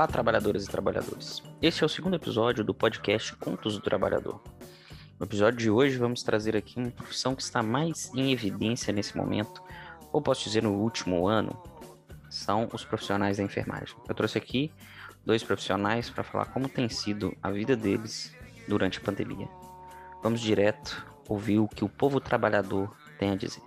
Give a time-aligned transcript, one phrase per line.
[0.00, 1.42] Olá, trabalhadoras e trabalhadores.
[1.60, 4.42] Este é o segundo episódio do podcast Contos do Trabalhador.
[5.18, 9.14] No episódio de hoje, vamos trazer aqui uma profissão que está mais em evidência nesse
[9.14, 9.62] momento,
[10.10, 11.62] ou posso dizer no último ano,
[12.30, 13.94] são os profissionais da enfermagem.
[14.08, 14.72] Eu trouxe aqui
[15.22, 18.34] dois profissionais para falar como tem sido a vida deles
[18.66, 19.50] durante a pandemia.
[20.22, 23.62] Vamos direto ouvir o que o povo trabalhador tem a dizer.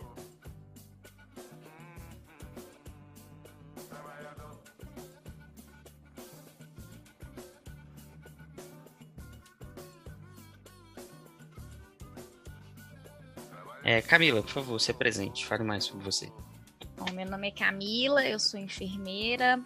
[13.84, 16.31] É, Camila, por favor, se apresente, fale mais sobre você.
[16.98, 19.62] Bom, meu nome é Camila, eu sou enfermeira,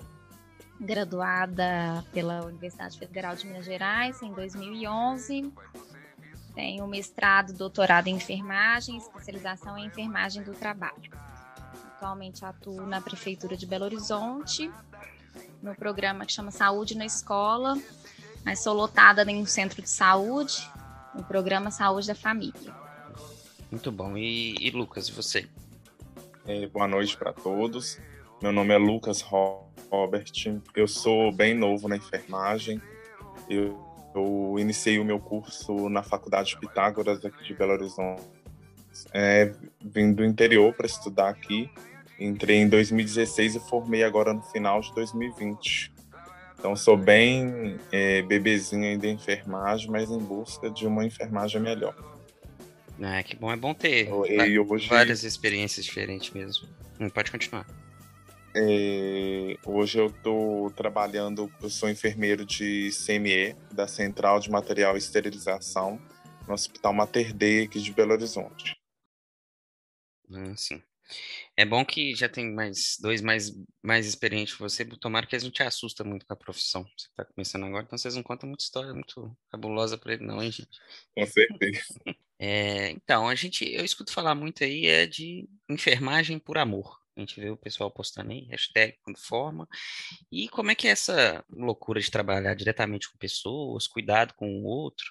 [0.79, 5.53] graduada pela Universidade Federal de Minas Gerais em 2011.
[6.55, 11.11] Tenho mestrado, doutorado em enfermagem, especialização em enfermagem do trabalho.
[11.95, 14.71] Atualmente atuo na Prefeitura de Belo Horizonte,
[15.61, 17.77] no programa que chama Saúde na Escola,
[18.43, 20.67] mas sou lotada em um centro de saúde,
[21.13, 22.86] no programa Saúde da Família.
[23.69, 24.17] Muito bom.
[24.17, 25.45] E, e Lucas, e você?
[26.45, 27.99] É, boa noite para todos.
[28.41, 30.31] Meu nome é Lucas Robert.
[30.75, 32.81] Eu sou bem novo na enfermagem.
[33.49, 33.77] Eu,
[34.15, 38.21] eu iniciei o meu curso na Faculdade de Pitágoras aqui de Belo Horizonte.
[39.13, 41.69] É, vim do interior para estudar aqui.
[42.17, 45.93] Entrei em 2016 e formei agora no final de 2020.
[46.57, 51.95] Então sou bem é, bebezinho ainda em enfermagem, mas em busca de uma enfermagem melhor.
[52.99, 56.67] É, que bom, é bom ter E hoje, várias experiências diferentes mesmo.
[56.99, 57.65] Hum, pode continuar.
[58.55, 64.97] é, hoje eu estou trabalhando, eu sou enfermeiro de CME, da Central de Material e
[64.97, 66.01] Esterilização,
[66.47, 68.75] no Hospital Mater Dei aqui de Belo Horizonte.
[70.29, 70.81] Hum, sim.
[71.55, 74.83] É bom que já tem mais dois mais, mais experientes que você.
[74.85, 76.83] Tomara que eles não te assustem muito com a profissão.
[76.83, 80.41] Você está começando agora, então vocês não contam muita história muito fabulosa para ele, não,
[80.43, 80.79] hein, gente?
[81.15, 81.83] Com certeza.
[82.39, 86.97] É, então, a gente, eu escuto falar muito aí é de enfermagem por amor.
[87.15, 89.67] A gente vê o pessoal postando aí, hashtag quando forma.
[90.31, 94.65] E como é que é essa loucura de trabalhar diretamente com pessoas, cuidado com o
[94.65, 95.05] outro?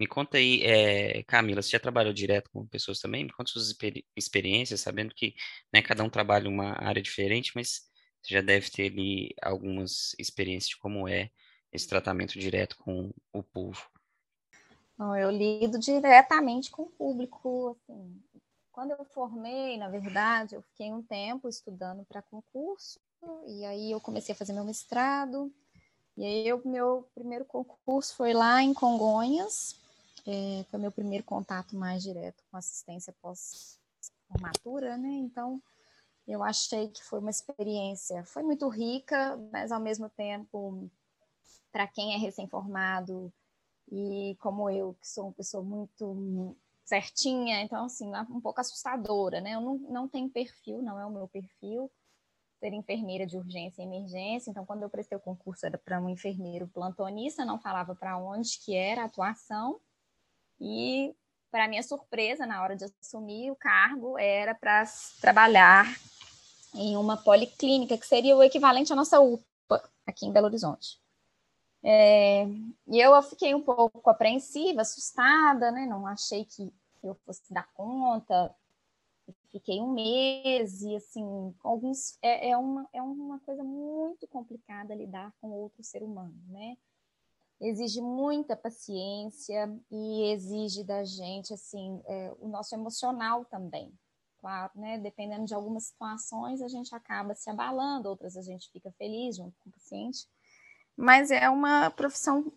[0.00, 3.24] Me conta aí, é, Camila, você já trabalhou direto com pessoas também?
[3.24, 5.34] Me conta suas experi- experiências, sabendo que
[5.72, 7.82] né, cada um trabalha em uma área diferente, mas
[8.22, 11.30] você já deve ter ali algumas experiências de como é
[11.72, 13.91] esse tratamento direto com o povo.
[15.02, 18.22] Bom, eu lido diretamente com o público, assim.
[18.70, 23.00] Quando eu formei, na verdade, eu fiquei um tempo estudando para concurso,
[23.48, 25.52] e aí eu comecei a fazer meu mestrado,
[26.16, 29.74] e aí o meu primeiro concurso foi lá em Congonhas,
[30.24, 35.10] é, foi meu primeiro contato mais direto com assistência pós-formatura, né?
[35.14, 35.60] Então,
[36.28, 40.88] eu achei que foi uma experiência, foi muito rica, mas ao mesmo tempo,
[41.72, 43.32] para quem é recém-formado,
[43.90, 49.54] e como eu, que sou uma pessoa muito certinha, então, assim, um pouco assustadora, né?
[49.54, 51.90] Eu não, não tenho perfil, não é o meu perfil,
[52.58, 54.50] ser enfermeira de urgência e emergência.
[54.50, 58.58] Então, quando eu prestei o concurso, era para um enfermeiro plantonista, não falava para onde
[58.58, 59.80] que era a atuação.
[60.60, 61.14] E,
[61.50, 64.84] para minha surpresa, na hora de assumir o cargo, era para
[65.20, 65.86] trabalhar
[66.74, 71.01] em uma policlínica, que seria o equivalente à nossa UPA, aqui em Belo Horizonte.
[71.84, 72.44] É,
[72.86, 75.84] e eu fiquei um pouco apreensiva, assustada, né?
[75.84, 76.72] Não achei que
[77.02, 78.54] eu fosse dar conta.
[79.50, 85.32] Fiquei um mês e assim, alguns é, é, uma, é uma coisa muito complicada lidar
[85.40, 86.76] com outro ser humano, né?
[87.60, 93.92] Exige muita paciência e exige da gente assim é, o nosso emocional também.
[94.40, 94.98] Claro, né?
[94.98, 99.56] Dependendo de algumas situações, a gente acaba se abalando, outras a gente fica feliz junto
[99.60, 100.26] com o paciente
[100.96, 102.52] mas é uma profissão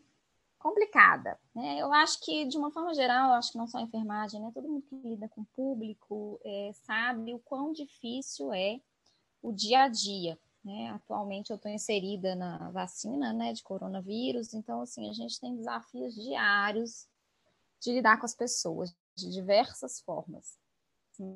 [0.60, 1.40] complicada.
[1.54, 1.80] Né?
[1.80, 4.52] Eu acho que, de uma forma geral, acho que não só a enfermagem, né?
[4.54, 8.80] todo mundo que lida com o público é, sabe o quão difícil é
[9.44, 10.40] o dia a dia.
[10.64, 10.90] Né?
[10.90, 16.16] Atualmente eu estou inserida na vacina né, de coronavírus, então assim, a gente tem desafios
[16.16, 17.08] diários
[17.80, 20.58] de lidar com as pessoas de diversas formas.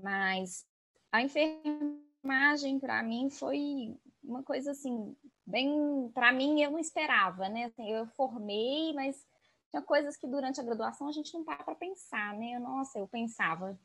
[0.02, 0.66] Mas
[1.12, 3.96] a enfermagem, para mim, foi
[4.30, 5.16] uma coisa assim,
[5.46, 7.66] bem, para mim eu não esperava, né?
[7.66, 9.26] Assim, eu formei, mas
[9.70, 12.60] tinha coisas que durante a graduação a gente não para para pensar, né?
[12.60, 13.78] Nossa, eu pensava,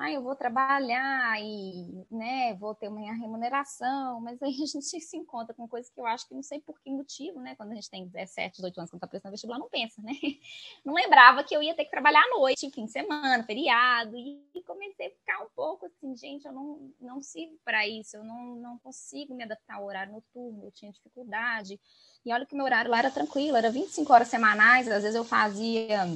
[0.00, 5.16] ah, eu vou trabalhar e, né, vou ter uma remuneração, mas aí a gente se
[5.16, 7.74] encontra com coisas que eu acho que não sei por que motivo, né, quando a
[7.74, 10.12] gente tem 17, 18 anos, quando está prestando vestibular, não pensa, né?
[10.84, 14.62] Não lembrava que eu ia ter que trabalhar à noite, fim de semana, feriado, e
[14.66, 18.56] comecei a ficar um pouco assim, gente, eu não, não sirvo para isso, eu não,
[18.56, 21.78] não consigo me adaptar ao horário noturno, eu tinha dificuldade,
[22.24, 25.24] e olha que meu horário lá era tranquilo, era 25 horas semanais, às vezes eu
[25.24, 26.06] fazia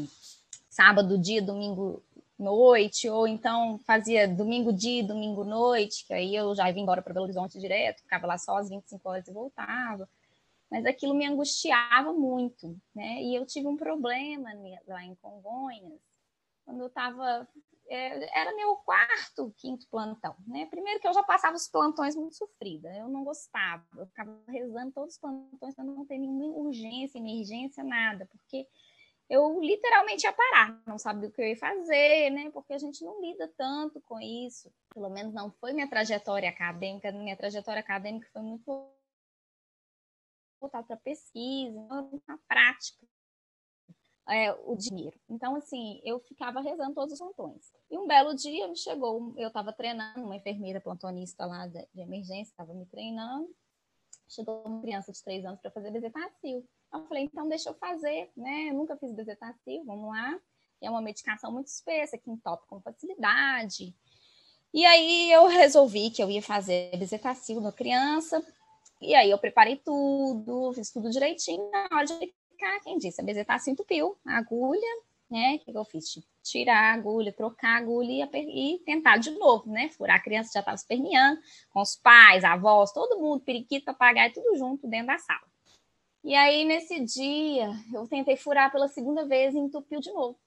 [0.71, 2.03] sábado, dia, domingo,
[2.45, 7.13] noite, ou então fazia domingo dia, domingo noite, que aí eu já ia embora para
[7.13, 10.09] Belo Horizonte direto, ficava lá só às 25 horas e voltava.
[10.71, 13.23] Mas aquilo me angustiava muito, né?
[13.23, 14.51] E eu tive um problema
[14.87, 16.01] lá em Congonhas,
[16.65, 17.49] quando eu estava.
[17.87, 20.67] É, era meu quarto, quinto plantão, né?
[20.67, 24.91] Primeiro que eu já passava os plantões muito sofrida, eu não gostava, eu ficava rezando
[24.91, 28.67] todos os plantões para não ter nenhuma urgência, emergência, nada, porque
[29.29, 32.51] eu literalmente ia parar, não sabia o que eu ia fazer, né?
[32.51, 34.71] Porque a gente não lida tanto com isso.
[34.93, 37.11] Pelo menos não foi minha trajetória acadêmica.
[37.11, 38.91] Minha trajetória acadêmica foi muito
[40.61, 41.89] voltada para pesquisa,
[42.27, 43.07] na prática.
[44.27, 45.19] É, o dinheiro.
[45.29, 47.71] Então, assim, eu ficava rezando todos os plantões.
[47.91, 52.01] E um belo dia me chegou, eu estava treinando, uma enfermeira plantonista lá de, de
[52.01, 53.55] emergência estava me treinando.
[54.27, 56.67] Chegou uma criança de três anos para fazer bezetacil.
[56.95, 58.69] Eu falei, então deixa eu fazer, né?
[58.71, 60.39] Eu nunca fiz bezetacil, vamos lá.
[60.81, 63.93] É uma medicação muito espessa, que entope com facilidade.
[64.73, 68.45] E aí eu resolvi que eu ia fazer bezetacil na criança.
[69.01, 71.69] E aí eu preparei tudo, fiz tudo direitinho.
[71.71, 73.21] Na hora de aplicar, quem disse?
[73.21, 75.57] A bezetacil entupiu a agulha, né?
[75.57, 76.05] O que eu fiz?
[76.45, 79.89] Tirar a agulha, trocar a agulha e, tentar de novo, né?
[79.91, 81.41] Furar a criança já estava esperneando,
[81.71, 85.54] com os pais, avós, todo mundo, periquito, papagaio, tudo junto dentro da sala.
[86.25, 90.41] E aí, nesse dia, eu tentei furar pela segunda vez e entupiu de novo.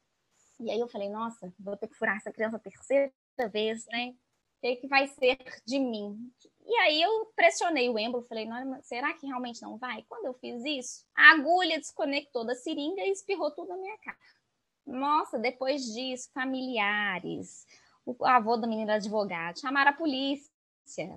[0.59, 3.13] E aí eu falei, nossa, vou ter que furar essa criança a terceira
[3.51, 4.09] vez, né?
[4.09, 5.37] O que, que vai ser
[5.67, 6.17] de mim?
[6.65, 8.47] E aí eu pressionei o êmbolo, falei,
[8.81, 10.03] será que realmente não vai?
[10.09, 14.17] Quando eu fiz isso, a agulha desconectou da seringa e espirrou tudo na minha cara.
[14.83, 17.67] Nossa, depois disso, familiares,
[18.03, 20.51] o avô da menina advogado, chamaram a polícia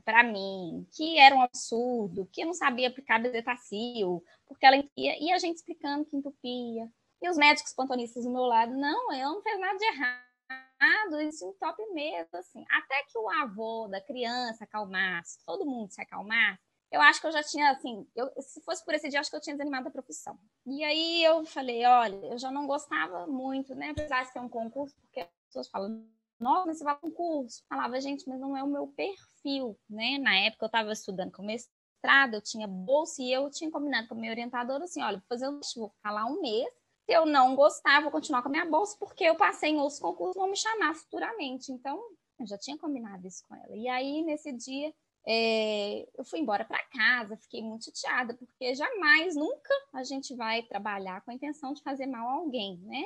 [0.05, 5.17] para mim, que era um absurdo, que eu não sabia aplicar bezetacil, porque ela entupia,
[5.21, 6.91] e a gente explicando que entupia.
[7.23, 11.47] E os médicos plantonistas do meu lado, não, ela não fez nada de errado, isso
[11.47, 12.65] entope mesmo, assim.
[12.71, 16.59] Até que o avô da criança acalmasse, todo mundo se acalmasse,
[16.91, 19.37] eu acho que eu já tinha, assim, eu, se fosse por esse dia, acho que
[19.37, 20.37] eu tinha desanimado a profissão.
[20.67, 24.49] E aí eu falei, olha, eu já não gostava muito, né, apesar de ser um
[24.49, 26.05] concurso, porque as pessoas falam,
[26.41, 27.63] nossa, mas você vai para um curso.
[27.69, 30.19] Falava, gente, mas não é o meu perfil, né?
[30.19, 34.15] Na época eu estava estudando com mestrado, eu tinha bolsa e eu tinha combinado com
[34.15, 36.69] a minha orientadora assim, olha, vou fazer um vou ficar lá um mês.
[37.05, 40.01] Se eu não gostar, vou continuar com a minha bolsa, porque eu passei em outros
[40.01, 41.73] concursos, vão me chamar futuramente.
[41.73, 42.01] Então,
[42.39, 43.77] eu já tinha combinado isso com ela.
[43.77, 44.95] E aí, nesse dia,
[45.27, 50.63] é, eu fui embora para casa, fiquei muito chateada, porque jamais, nunca a gente vai
[50.63, 53.05] trabalhar com a intenção de fazer mal a alguém, né?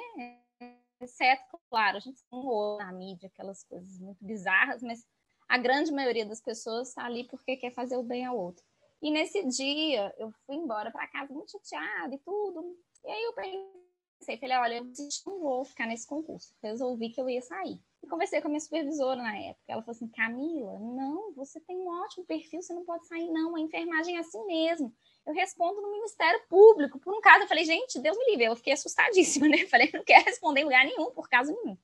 [1.05, 5.07] Exceto, claro, a gente não na mídia aquelas coisas muito bizarras, mas
[5.49, 8.65] a grande maioria das pessoas está ali porque quer fazer o bem ao outro.
[9.03, 12.77] E nesse dia, eu fui embora para casa muito chateada e tudo.
[13.05, 14.85] E aí eu pensei, falei, olha, eu
[15.27, 16.55] não vou ficar nesse concurso.
[16.63, 17.79] Resolvi que eu ia sair.
[18.03, 19.65] E conversei com a minha supervisora na época.
[19.69, 23.55] Ela falou assim, Camila, não, você tem um ótimo perfil, você não pode sair, não.
[23.55, 24.95] A enfermagem é assim mesmo
[25.27, 26.99] eu respondo no Ministério Público.
[26.99, 28.45] Por um caso, eu falei, gente, Deus me livre.
[28.45, 29.59] Eu fiquei assustadíssima, né?
[29.69, 31.77] Falei, não quero responder em lugar nenhum, por caso nenhum.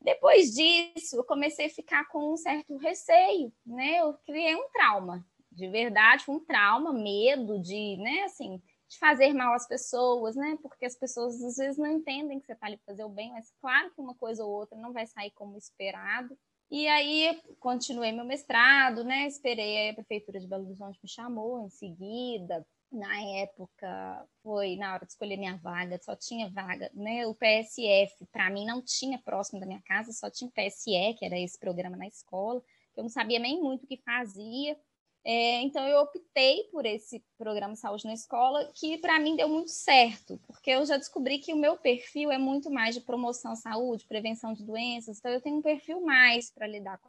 [0.00, 4.00] Depois disso, eu comecei a ficar com um certo receio, né?
[4.00, 9.54] Eu criei um trauma, de verdade, um trauma, medo de, né, assim, de fazer mal
[9.54, 10.58] às pessoas, né?
[10.60, 13.32] Porque as pessoas às vezes não entendem que você está ali para fazer o bem,
[13.32, 16.36] mas claro que uma coisa ou outra não vai sair como esperado.
[16.70, 19.26] E aí continuei meu mestrado, né?
[19.26, 25.04] Esperei a prefeitura de Belo Horizonte me chamou em seguida, na época foi na hora
[25.04, 27.26] de escolher minha vaga, só tinha vaga, né?
[27.26, 31.38] O PSF para mim não tinha próximo da minha casa, só tinha PSE, que era
[31.38, 32.60] esse programa na escola,
[32.92, 34.78] que eu não sabia nem muito o que fazia.
[35.26, 39.70] É, então eu optei por esse programa Saúde na Escola, que para mim deu muito
[39.70, 43.56] certo, porque eu já descobri que o meu perfil é muito mais de promoção à
[43.56, 47.08] saúde, prevenção de doenças, então eu tenho um perfil mais para lidar com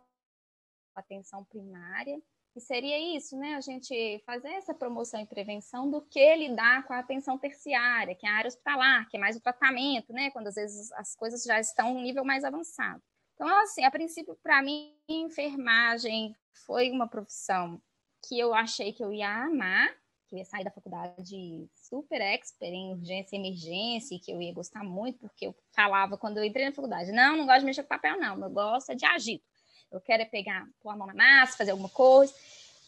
[0.95, 2.17] a atenção primária
[2.55, 3.55] e seria isso, né?
[3.55, 8.25] A gente fazer essa promoção e prevenção do que lidar com a atenção terciária, que
[8.25, 10.31] é a área hospitalar, que é mais o tratamento, né?
[10.31, 13.01] Quando às vezes as coisas já estão um nível mais avançado.
[13.33, 16.33] Então, assim, a princípio, para mim, enfermagem
[16.65, 17.81] foi uma profissão
[18.25, 19.89] que eu achei que eu ia amar,
[20.27, 24.53] que eu ia sair da faculdade super expert em urgência e emergência, que eu ia
[24.53, 27.83] gostar muito, porque eu falava quando eu entrei na faculdade, não, não gosto de mexer
[27.83, 29.43] com papel, não, eu gosto é de agir.
[29.91, 32.33] Eu quero é pegar, pôr a mão na massa, fazer alguma coisa.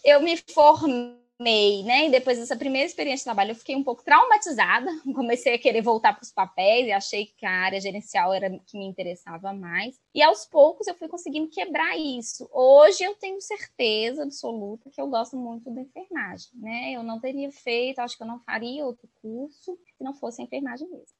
[0.03, 2.07] Eu me formei né?
[2.07, 4.89] E depois dessa primeira experiência de trabalho, eu fiquei um pouco traumatizada.
[5.13, 8.77] Comecei a querer voltar para os papéis e achei que a área gerencial era que
[8.77, 9.99] me interessava mais.
[10.13, 12.49] E aos poucos eu fui conseguindo quebrar isso.
[12.51, 16.91] Hoje eu tenho certeza absoluta que eu gosto muito da enfermagem, né?
[16.91, 20.45] Eu não teria feito, acho que eu não faria outro curso se não fosse a
[20.45, 21.15] enfermagem mesmo.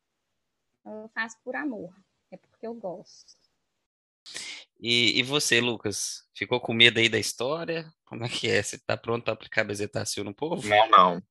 [0.84, 1.94] Eu faço por amor,
[2.32, 3.47] é porque eu gosto.
[4.80, 7.92] E, e, você, Lucas, ficou com medo aí da história?
[8.06, 8.62] Como é que é?
[8.62, 10.68] Você está pronto para aplicar bezetacil no povo?
[10.68, 11.24] Não, não.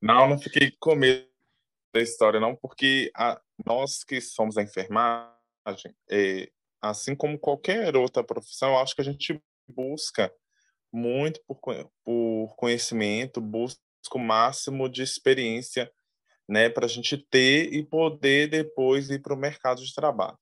[0.00, 1.28] Não, não fiquei com medo
[1.94, 8.24] da história, não, porque a, nós que somos da enfermagem, é, assim como qualquer outra
[8.24, 10.32] profissão, eu acho que a gente busca
[10.92, 11.60] muito por,
[12.04, 13.78] por conhecimento, busca
[14.14, 15.90] o máximo de experiência
[16.48, 20.36] né, para a gente ter e poder depois ir para o mercado de trabalho.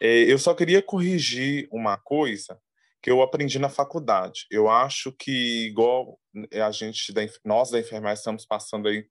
[0.00, 2.58] É, eu só queria corrigir uma coisa
[3.02, 4.46] que eu aprendi na faculdade.
[4.50, 6.18] Eu acho que, igual
[6.52, 7.12] a gente,
[7.44, 9.06] nós da enfermagem, estamos passando aí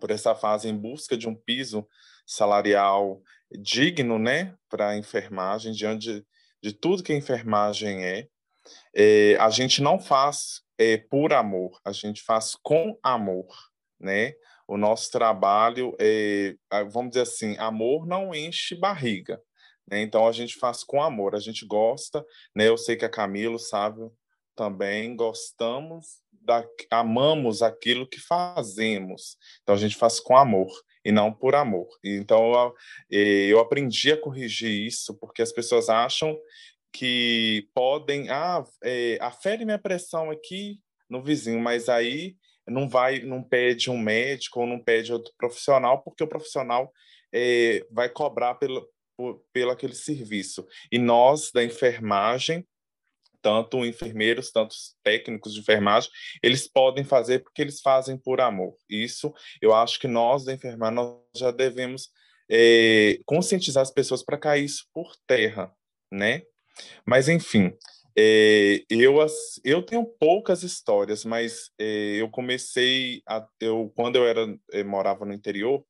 [0.00, 1.86] por essa fase em busca de um piso
[2.26, 6.26] salarial digno, né, para a enfermagem, diante de,
[6.62, 8.28] de, tudo que a enfermagem é,
[8.94, 13.46] é a gente não faz é, por amor, a gente faz com amor,
[14.00, 14.32] né?
[14.66, 16.56] O nosso trabalho é,
[16.90, 19.40] vamos dizer assim, amor não enche barriga,
[19.88, 20.00] né?
[20.02, 22.24] Então a gente faz com amor, a gente gosta,
[22.54, 22.68] né?
[22.68, 24.00] Eu sei que a Camilo sabe
[24.54, 29.36] também gostamos da, amamos aquilo que fazemos.
[29.62, 30.70] Então a gente faz com amor
[31.04, 31.88] e não por amor.
[32.04, 32.74] Então
[33.10, 36.36] eu, aprendi a corrigir isso porque as pessoas acham
[36.92, 40.78] que podem ah é, afere minha pressão aqui
[41.10, 42.36] no vizinho, mas aí
[42.66, 46.90] não vai, não pede um médico ou não pede outro profissional porque o profissional
[47.32, 48.88] é, vai cobrar pelo,
[49.52, 50.66] pelo aquele serviço.
[50.90, 52.66] E nós, da enfermagem,
[53.44, 56.10] tanto enfermeiros, tanto técnicos de enfermagem,
[56.42, 58.74] eles podem fazer porque eles fazem por amor.
[58.88, 62.08] Isso, eu acho que nós, da enfermagem, nós já devemos
[62.50, 65.70] é, conscientizar as pessoas para cair isso por terra,
[66.10, 66.42] né?
[67.06, 67.72] Mas, enfim,
[68.16, 69.16] é, eu,
[69.64, 75.24] eu tenho poucas histórias, mas é, eu comecei, a, eu, quando eu era, eu morava
[75.24, 75.84] no interior,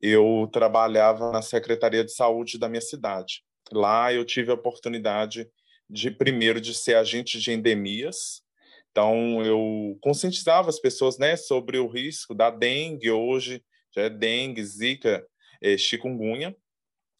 [0.00, 3.42] eu trabalhava na Secretaria de Saúde da minha cidade.
[3.72, 5.48] Lá eu tive a oportunidade
[5.88, 8.42] de, primeiro, de ser agente de endemias.
[8.90, 13.62] Então, eu conscientizava as pessoas né, sobre o risco da dengue, hoje
[13.94, 15.26] já é dengue, zika,
[15.60, 16.56] é, chikungunya.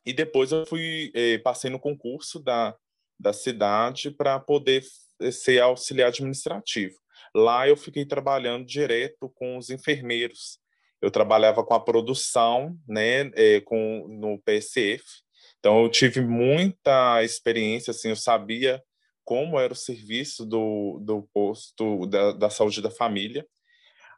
[0.07, 2.77] E depois eu fui, é, passei no concurso da,
[3.19, 4.83] da cidade para poder
[5.21, 6.97] eh, ser auxiliar administrativo.
[7.35, 10.60] Lá eu fiquei trabalhando direto com os enfermeiros
[11.01, 15.05] eu trabalhava com a produção, né, é, com, no PSF.
[15.59, 18.83] Então, eu tive muita experiência, assim, eu sabia
[19.25, 23.47] como era o serviço do, do posto da, da saúde da família.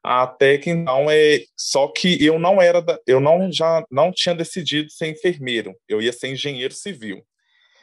[0.03, 4.91] Até que então é só que eu não era eu não já não tinha decidido
[4.91, 7.25] ser enfermeiro, eu ia ser engenheiro civil.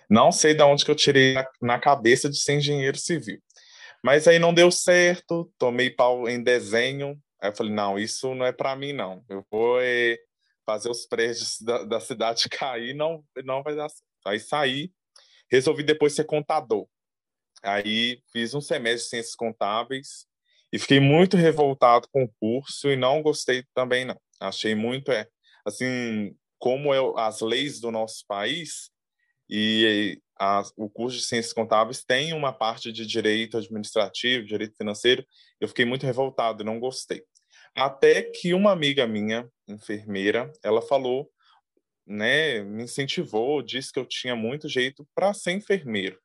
[0.10, 3.40] Não sei de onde que eu tirei na, na cabeça de ser engenheiro civil.
[4.04, 8.46] Mas aí não deu certo, tomei pau em desenho, Aí eu falei, não, isso não
[8.46, 9.24] é para mim, não.
[9.30, 10.18] Eu vou é,
[10.66, 14.04] fazer os prédios da, da, cidade cair, não, não vai dar certo.
[14.26, 14.92] Aí saí,
[15.50, 16.88] resolvi depois ser contador.
[17.64, 20.28] Aí fiz um semestre de ciências contábeis
[20.72, 24.20] e fiquei muito revoltado com o curso e não gostei também, não.
[24.40, 25.28] Achei muito, é,
[25.66, 28.92] assim, como é as leis do nosso país
[29.50, 35.26] e a, o curso de ciências contábeis tem uma parte de direito administrativo, direito financeiro.
[35.60, 37.24] Eu fiquei muito revoltado, não gostei.
[37.76, 41.30] Até que uma amiga minha, enfermeira, ela falou,
[42.08, 46.20] né, me incentivou, disse que eu tinha muito jeito para ser enfermeiro.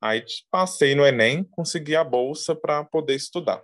[0.00, 3.62] Aí passei no Enem, consegui a bolsa para poder estudar.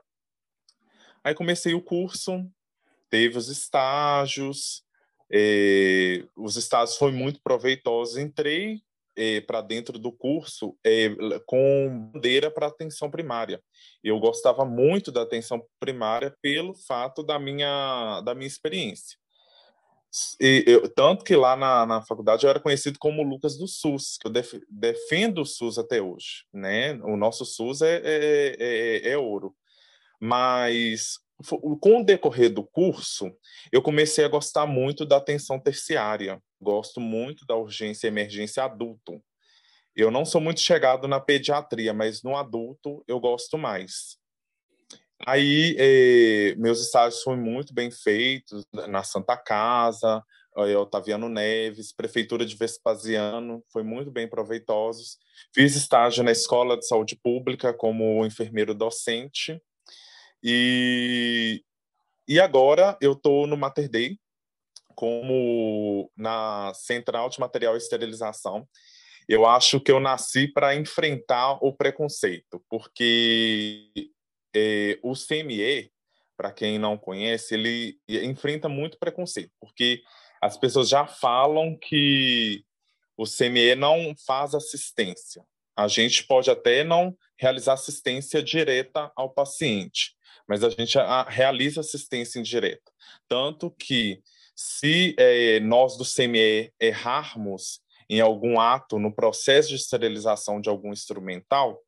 [1.24, 2.46] Aí comecei o curso,
[3.08, 4.84] teve os estágios,
[5.32, 8.18] eh, os estágios foram muito proveitosos.
[8.18, 8.82] Entrei
[9.16, 11.10] eh, para dentro do curso eh,
[11.46, 13.62] com bandeira para atenção primária.
[14.02, 19.18] Eu gostava muito da atenção primária pelo fato da minha, da minha experiência.
[20.40, 24.16] E eu, tanto que lá na, na faculdade eu era conhecido como Lucas do SUS,
[24.18, 26.44] que eu def, defendo o SUS até hoje.
[26.52, 26.94] Né?
[27.02, 29.54] O nosso SUS é, é, é, é ouro.
[30.20, 31.18] Mas
[31.80, 33.30] com o decorrer do curso,
[33.70, 36.42] eu comecei a gostar muito da atenção terciária.
[36.60, 39.22] Gosto muito da urgência e emergência adulto.
[39.94, 44.18] Eu não sou muito chegado na pediatria, mas no adulto eu gosto mais.
[45.26, 50.22] Aí, eh, meus estágios foram muito bem feitos na Santa Casa,
[50.80, 55.18] Otaviano Neves, Prefeitura de Vespasiano, foi muito bem proveitosos.
[55.54, 59.60] Fiz estágio na Escola de Saúde Pública como enfermeiro docente.
[60.42, 61.62] E,
[62.26, 64.18] e agora eu estou no Mater Dei,
[64.96, 68.66] como na Central de Material e Esterilização.
[69.28, 73.90] Eu acho que eu nasci para enfrentar o preconceito, porque
[74.54, 75.92] é, o CME,
[76.36, 80.02] para quem não conhece, ele enfrenta muito preconceito, porque
[80.40, 82.64] as pessoas já falam que
[83.16, 85.44] o CME não faz assistência.
[85.76, 90.14] A gente pode até não realizar assistência direta ao paciente,
[90.48, 90.96] mas a gente
[91.28, 92.90] realiza assistência indireta.
[93.28, 94.22] Tanto que,
[94.56, 100.92] se é, nós do CME errarmos em algum ato no processo de esterilização de algum
[100.92, 101.82] instrumental,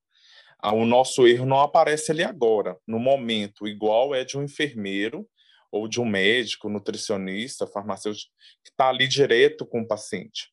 [0.63, 5.27] o nosso erro não aparece ali agora, no momento, igual é de um enfermeiro
[5.71, 8.33] ou de um médico, nutricionista, farmacêutico,
[8.65, 10.51] que está ali direto com o paciente.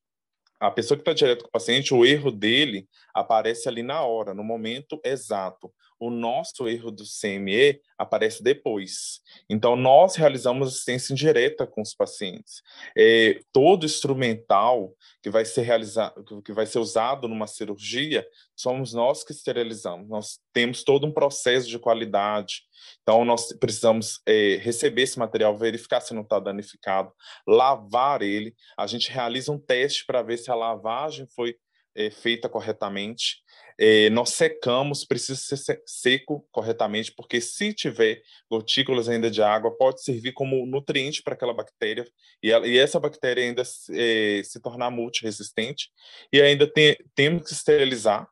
[0.59, 4.33] A pessoa que está direto com o paciente, o erro dele aparece ali na hora,
[4.33, 5.73] no momento exato.
[5.99, 9.21] O nosso erro do CME aparece depois.
[9.49, 12.61] Então, nós realizamos assistência indireta com os pacientes.
[12.97, 18.25] É, todo instrumental que vai ser realizado, que vai ser usado numa cirurgia,
[18.55, 20.07] somos nós que esterilizamos.
[20.09, 22.63] Nós temos todo um processo de qualidade.
[23.01, 27.11] Então, nós precisamos é, receber esse material, verificar se não está danificado,
[27.47, 28.55] lavar ele.
[28.77, 31.55] A gente realiza um teste para ver se a lavagem foi
[31.95, 33.37] é, feita corretamente.
[33.77, 40.01] É, nós secamos, precisa ser seco corretamente, porque se tiver gotículas ainda de água, pode
[40.01, 42.07] servir como nutriente para aquela bactéria,
[42.41, 45.89] e, ela, e essa bactéria ainda é, se tornar multiresistente,
[46.31, 48.29] e ainda tem, temos que esterilizar,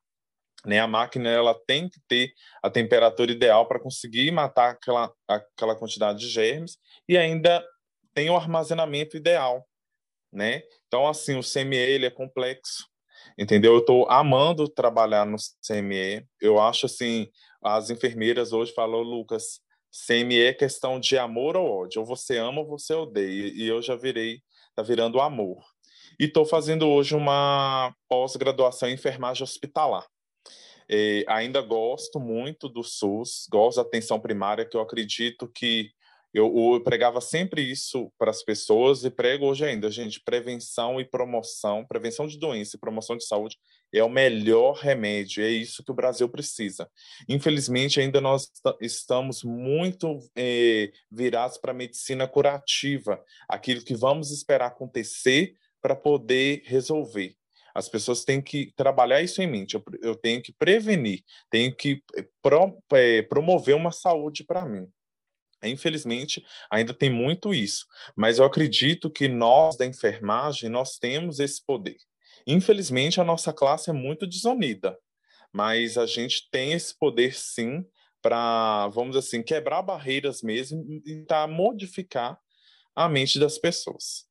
[0.65, 0.79] né?
[0.79, 2.31] A máquina ela tem que ter
[2.61, 7.61] a temperatura ideal para conseguir matar aquela, aquela quantidade de germes, e ainda
[8.13, 9.67] tem o armazenamento ideal,
[10.31, 10.61] né?
[10.87, 12.85] Então, assim, o CME ele é complexo,
[13.37, 13.73] entendeu?
[13.73, 16.25] Eu estou amando trabalhar no CME.
[16.41, 17.27] Eu acho assim,
[17.61, 19.59] as enfermeiras hoje falam, Lucas,
[20.07, 22.01] CME é questão de amor ou ódio.
[22.01, 23.51] Ou você ama ou você odeia.
[23.53, 24.41] E eu já virei,
[24.75, 25.63] tá virando amor.
[26.19, 30.05] E estou fazendo hoje uma pós-graduação em enfermagem hospitalar.
[30.89, 35.91] É, ainda gosto muito do SUS, gosto da atenção primária, que eu acredito que
[36.33, 40.19] eu, eu, pregava sempre isso para as pessoas e prego hoje ainda, gente.
[40.19, 43.57] Prevenção e promoção, prevenção de doença e promoção de saúde
[43.93, 45.43] é o melhor remédio.
[45.43, 46.89] É isso que o Brasil precisa.
[47.29, 48.49] Infelizmente, ainda nós
[48.81, 56.63] estamos muito é, virados para a medicina curativa, aquilo que vamos esperar acontecer para poder
[56.65, 57.35] resolver.
[57.75, 59.75] As pessoas têm que trabalhar isso em mente.
[59.75, 64.87] Eu, eu tenho que prevenir, tenho que eh, pro, é, promover uma saúde para mim.
[65.69, 71.63] Infelizmente, ainda tem muito isso, mas eu acredito que nós da enfermagem nós temos esse
[71.65, 71.97] poder.
[72.45, 74.97] Infelizmente, a nossa classe é muito desunida,
[75.51, 77.85] mas a gente tem esse poder sim
[78.21, 82.39] para, vamos assim, quebrar barreiras mesmo e tentar modificar
[82.95, 84.25] a mente das pessoas.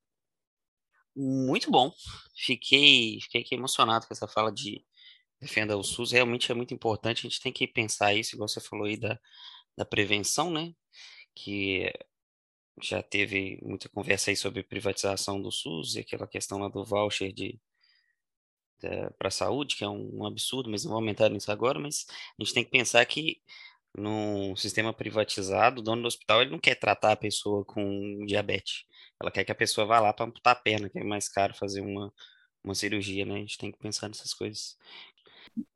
[1.15, 1.93] Muito bom.
[2.35, 4.83] Fiquei, fiquei emocionado com essa fala de
[5.39, 6.13] defenda o SUS.
[6.13, 7.27] Realmente é muito importante.
[7.27, 9.19] A gente tem que pensar isso, igual você falou aí da,
[9.77, 10.73] da prevenção, né?
[11.35, 11.93] Que
[12.83, 17.33] já teve muita conversa aí sobre privatização do SUS e aquela questão lá do voucher
[17.33, 17.61] de
[19.17, 22.05] para a saúde, que é um, um, absurdo, mas não vou aumentar nisso agora, mas
[22.39, 23.41] a gente tem que pensar que
[23.97, 28.85] num sistema privatizado, o dono do hospital ele não quer tratar a pessoa com diabetes,
[29.21, 31.55] ela quer que a pessoa vá lá para amputar a perna, que é mais caro
[31.55, 32.13] fazer uma,
[32.65, 33.37] uma cirurgia, né?
[33.37, 34.77] A gente tem que pensar nessas coisas.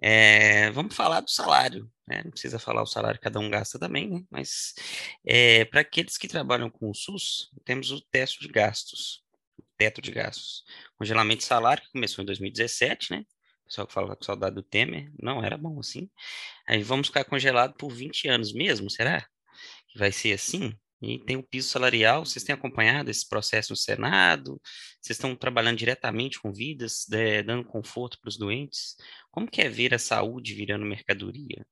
[0.00, 2.22] É, vamos falar do salário, né?
[2.24, 4.22] Não precisa falar o salário que cada um gasta também, né?
[4.30, 4.74] Mas
[5.24, 9.22] é, para aqueles que trabalham com o SUS, temos o teto de gastos,
[9.58, 10.64] o teto de gastos.
[10.98, 13.24] Congelamento de salário, que começou em 2017, né?
[13.62, 16.08] O pessoal que fala com saudade do Temer, não era bom assim.
[16.68, 19.26] Aí vamos ficar congelado por 20 anos mesmo, será?
[19.88, 20.72] Que vai ser assim?
[21.06, 24.60] E tem o piso salarial, vocês têm acompanhado esse processo no Senado?
[25.00, 28.96] Vocês estão trabalhando diretamente com vidas, de, dando conforto para os doentes?
[29.30, 31.64] Como que é ver a saúde virando mercadoria?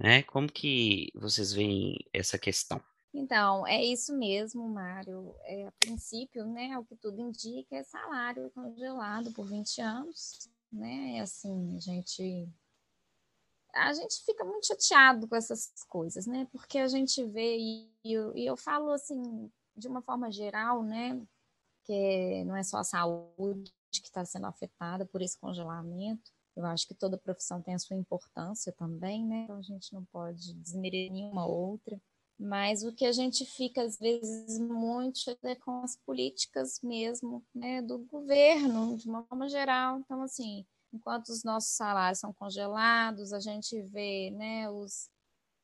[0.00, 0.22] Né?
[0.22, 2.82] Como que vocês veem essa questão?
[3.12, 5.34] Então, é isso mesmo, Mário.
[5.44, 11.20] É, a princípio, né, o que tudo indica é salário congelado por 20 anos, né?
[11.20, 12.48] Assim, a gente
[13.74, 16.46] a gente fica muito chateado com essas coisas, né?
[16.52, 21.20] Porque a gente vê, e eu, e eu falo assim, de uma forma geral, né?
[21.84, 26.32] Que não é só a saúde que está sendo afetada por esse congelamento.
[26.56, 29.42] Eu acho que toda profissão tem a sua importância também, né?
[29.44, 32.00] Então a gente não pode desmerecer nenhuma outra.
[32.38, 37.80] Mas o que a gente fica, às vezes, muito é com as políticas mesmo né,
[37.80, 40.00] do governo, de uma forma geral.
[40.00, 45.10] Então, assim, enquanto os nossos salários são congelados, a gente vê né, os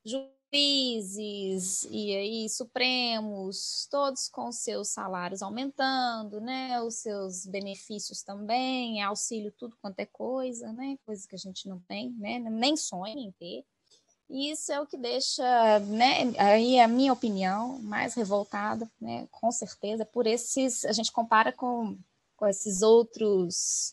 [0.05, 9.53] juízes e aí supremos, todos com seus salários aumentando, né, os seus benefícios também, auxílio,
[9.57, 13.31] tudo quanto é coisa, né, coisa que a gente não tem, né, nem sonha em
[13.33, 13.65] ter.
[14.29, 19.51] E isso é o que deixa, né, aí a minha opinião, mais revoltada, né, com
[19.53, 21.97] certeza, por esses, a gente compara com,
[22.37, 23.93] com esses outros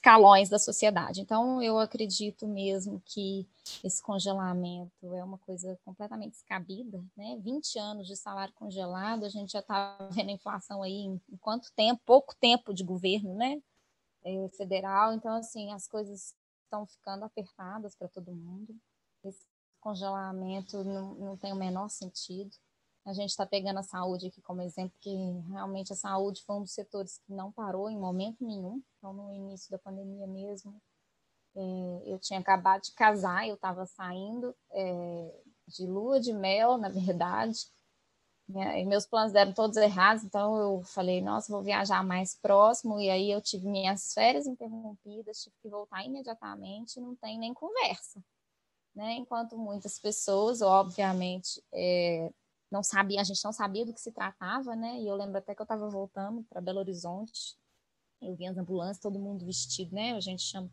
[0.00, 1.20] escalões da sociedade.
[1.20, 3.46] Então, eu acredito mesmo que
[3.84, 7.36] esse congelamento é uma coisa completamente descabida, né?
[7.42, 11.70] 20 anos de salário congelado, a gente já está vendo a inflação aí em, quanto
[11.72, 13.62] tempo, pouco tempo de governo, né?
[14.24, 15.12] É, federal.
[15.12, 16.34] Então, assim, as coisas
[16.64, 18.74] estão ficando apertadas para todo mundo.
[19.22, 19.46] Esse
[19.80, 22.56] congelamento não, não tem o menor sentido.
[23.10, 25.12] A gente está pegando a saúde aqui como exemplo, que
[25.50, 28.80] realmente a saúde foi um dos setores que não parou em momento nenhum.
[28.96, 30.80] Então, no início da pandemia mesmo,
[31.56, 31.60] é,
[32.06, 37.66] eu tinha acabado de casar, eu estava saindo é, de lua de mel, na verdade,
[38.48, 43.10] e meus planos deram todos errados, então eu falei, nossa, vou viajar mais próximo, e
[43.10, 48.22] aí eu tive minhas férias interrompidas, tive que voltar imediatamente, não tem nem conversa
[48.94, 49.14] né?
[49.14, 52.32] Enquanto muitas pessoas, obviamente, é,
[52.70, 55.00] não sabia, a gente não sabia do que se tratava, né?
[55.00, 57.56] E eu lembro até que eu estava voltando para Belo Horizonte,
[58.22, 60.12] eu vi as ambulâncias, todo mundo vestido, né?
[60.12, 60.70] A gente chama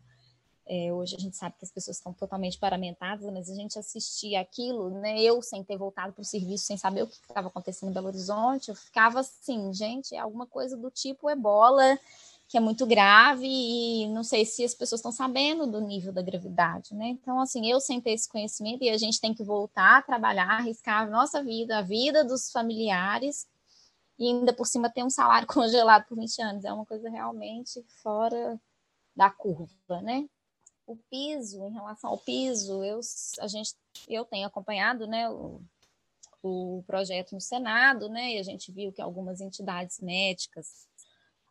[0.70, 4.40] é, hoje a gente sabe que as pessoas estão totalmente paramentadas, mas a gente assistia
[4.40, 5.18] aquilo, né?
[5.18, 8.08] Eu sem ter voltado para o serviço, sem saber o que estava acontecendo em Belo
[8.08, 11.98] Horizonte, eu ficava assim, gente, é alguma coisa do tipo ebola,
[12.48, 16.22] que é muito grave e não sei se as pessoas estão sabendo do nível da
[16.22, 17.08] gravidade, né?
[17.08, 20.48] Então, assim, eu sem ter esse conhecimento e a gente tem que voltar a trabalhar,
[20.48, 23.46] arriscar a nossa vida, a vida dos familiares
[24.18, 26.64] e ainda por cima ter um salário congelado por 20 anos.
[26.64, 28.58] É uma coisa realmente fora
[29.14, 30.26] da curva, né?
[30.86, 32.98] O piso, em relação ao piso, eu,
[33.40, 33.74] a gente,
[34.08, 35.60] eu tenho acompanhado, né, o,
[36.42, 40.87] o projeto no Senado, né, e a gente viu que algumas entidades médicas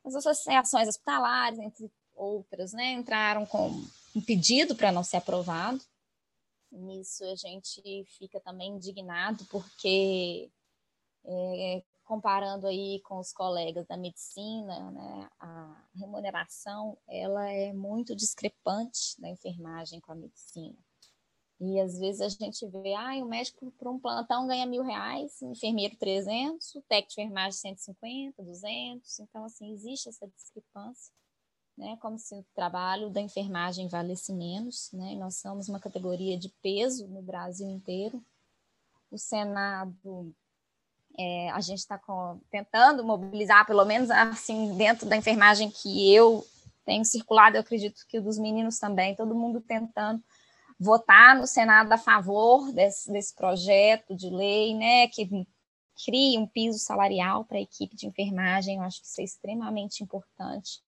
[0.08, 3.70] as associações hospitalares, entre outras, né, entraram com
[4.16, 5.80] um pedido para não ser aprovado.
[6.72, 7.82] Nisso a gente
[8.18, 10.52] fica também indignado, porque
[11.26, 19.20] é, comparando aí com os colegas da medicina, né, a remuneração ela é muito discrepante
[19.20, 20.78] da enfermagem com a medicina.
[21.60, 25.42] E às vezes a gente vê, ah, o médico por um plantão ganha mil reais,
[25.42, 29.20] o enfermeiro 300, o técnico de enfermagem 150, 200.
[29.20, 31.12] Então, assim, existe essa discrepância,
[31.76, 31.98] né?
[32.00, 35.16] Como se o trabalho da enfermagem valesse menos, né?
[35.16, 38.24] Nós somos uma categoria de peso no Brasil inteiro.
[39.10, 40.32] O Senado,
[41.18, 42.00] é, a gente está
[42.52, 46.46] tentando mobilizar, pelo menos assim, dentro da enfermagem que eu
[46.86, 50.24] tenho circulado, eu acredito que dos meninos também, todo mundo tentando
[50.80, 55.48] votar no Senado a favor desse, desse projeto de lei, né, que
[56.06, 60.04] cria um piso salarial para a equipe de enfermagem, eu acho que isso é extremamente
[60.04, 60.84] importante,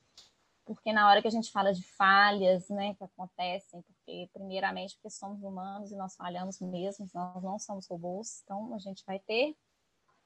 [0.63, 5.09] porque na hora que a gente fala de falhas, né, que acontecem, porque primeiramente porque
[5.09, 9.55] somos humanos e nós falhamos mesmo, nós não somos robôs, então a gente vai ter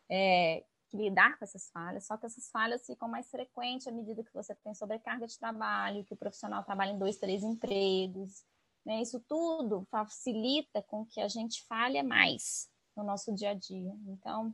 [0.10, 4.22] é, que lidar com essas falhas, só que essas falhas ficam mais frequentes à medida
[4.22, 8.44] que você tem sobrecarga de trabalho, que o profissional trabalha em dois, três empregos,
[8.86, 9.02] né?
[9.02, 13.94] Isso tudo facilita com que a gente falhe mais no nosso dia a dia.
[14.08, 14.54] Então,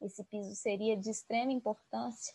[0.00, 2.34] esse piso seria de extrema importância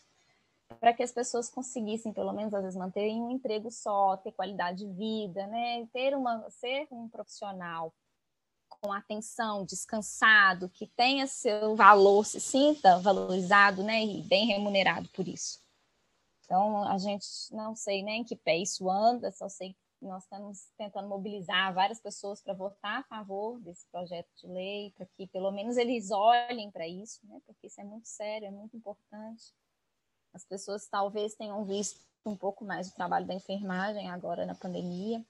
[0.80, 4.84] para que as pessoas conseguissem, pelo menos às vezes, manterem um emprego só, ter qualidade
[4.84, 5.86] de vida, né?
[5.92, 7.94] Ter uma, ser um profissional
[8.68, 14.04] com atenção, descansado, que tenha seu valor, se sinta valorizado, né?
[14.04, 15.60] E bem remunerado por isso.
[16.44, 21.08] Então, a gente não sei nem que pé isso anda, só sei nós estamos tentando
[21.08, 25.76] mobilizar várias pessoas para votar a favor desse projeto de lei, para que pelo menos
[25.76, 27.40] eles olhem para isso, né?
[27.46, 29.54] porque isso é muito sério, é muito importante.
[30.32, 35.24] As pessoas talvez tenham visto um pouco mais o trabalho da enfermagem agora na pandemia,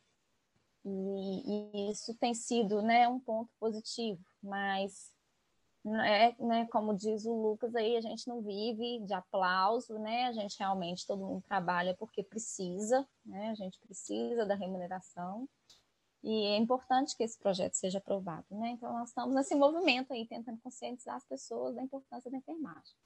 [0.84, 5.12] e, e isso tem sido né, um ponto positivo, mas
[5.94, 10.26] é, né, como diz o Lucas aí, a gente não vive de aplauso, né?
[10.26, 13.50] A gente realmente todo mundo trabalha porque precisa, né?
[13.50, 15.48] A gente precisa da remuneração.
[16.24, 18.70] E é importante que esse projeto seja aprovado, né?
[18.70, 22.96] Então nós estamos nesse movimento aí tentando conscientizar as pessoas da importância da enfermagem.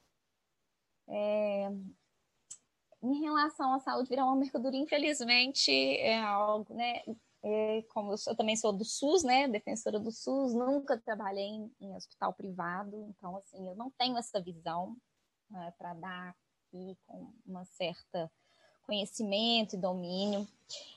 [1.07, 1.71] É...
[3.03, 7.03] Em relação à saúde virar uma mercadoria, infelizmente é algo, né?
[7.89, 11.73] Como eu, sou, eu, também sou do SUS, né, defensora do SUS, nunca trabalhei em,
[11.81, 14.97] em hospital privado, então, assim, eu não tenho essa visão
[15.49, 16.37] né, para dar
[16.69, 18.31] aqui com uma certa
[18.83, 20.47] conhecimento e domínio,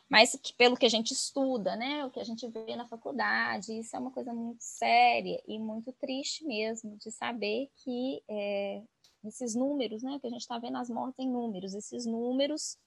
[0.10, 3.80] mas que, pelo que a gente estuda, né, o que a gente vê na faculdade,
[3.80, 8.82] isso é uma coisa muito séria e muito triste mesmo, de saber que é,
[9.24, 12.78] esses números, né, que a gente está vendo as mortes em números, esses números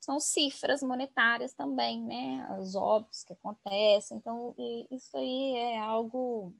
[0.00, 2.58] são cifras monetárias também, né?
[2.58, 4.16] Os óbitos que acontecem.
[4.16, 4.54] Então,
[4.90, 6.54] isso aí é algo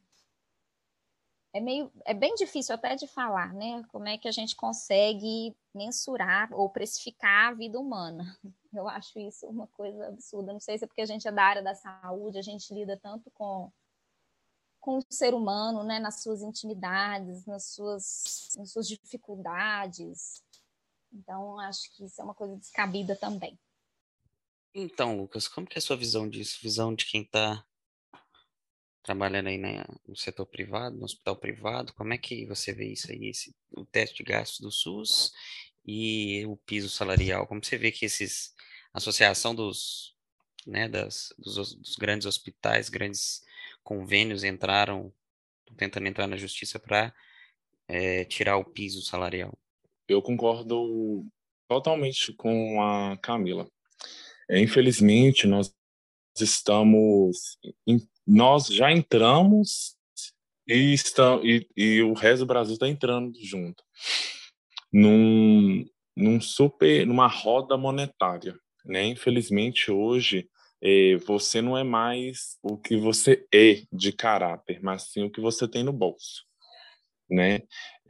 [1.53, 3.83] é meio é bem difícil até de falar, né?
[3.91, 8.39] Como é que a gente consegue mensurar ou precificar a vida humana?
[8.73, 10.53] Eu acho isso uma coisa absurda.
[10.53, 12.97] Não sei se é porque a gente é da área da saúde, a gente lida
[12.97, 13.73] tanto com
[14.81, 20.43] com o ser humano, né, nas suas intimidades, nas suas, nas suas dificuldades,
[21.13, 23.59] então, acho que isso é uma coisa descabida também.
[24.75, 26.61] Então, Lucas, como que é a sua visão disso?
[26.63, 27.65] Visão de quem está
[29.03, 33.11] trabalhando aí né, no setor privado, no hospital privado, como é que você vê isso
[33.11, 35.33] aí, esse, o teste de gastos do SUS
[35.85, 37.47] e o piso salarial?
[37.47, 38.55] Como você vê que esses,
[38.93, 40.15] associação dos,
[40.67, 43.43] né, das, dos, dos grandes hospitais, grandes
[43.83, 45.13] convênios entraram,
[45.77, 47.13] tentando entrar na justiça para
[47.89, 49.59] é, tirar o piso salarial?
[50.11, 51.25] Eu concordo
[51.69, 53.71] totalmente com a Camila.
[54.49, 55.73] É, infelizmente, nós
[56.37, 57.57] estamos,
[58.27, 59.95] nós já entramos
[60.67, 63.85] e, está, e, e o resto do Brasil está entrando junto
[64.93, 69.05] num, num super, numa roda monetária, né?
[69.05, 70.49] Infelizmente hoje
[70.83, 75.41] é, você não é mais o que você é de caráter, mas sim o que
[75.41, 76.51] você tem no bolso
[77.31, 77.63] né?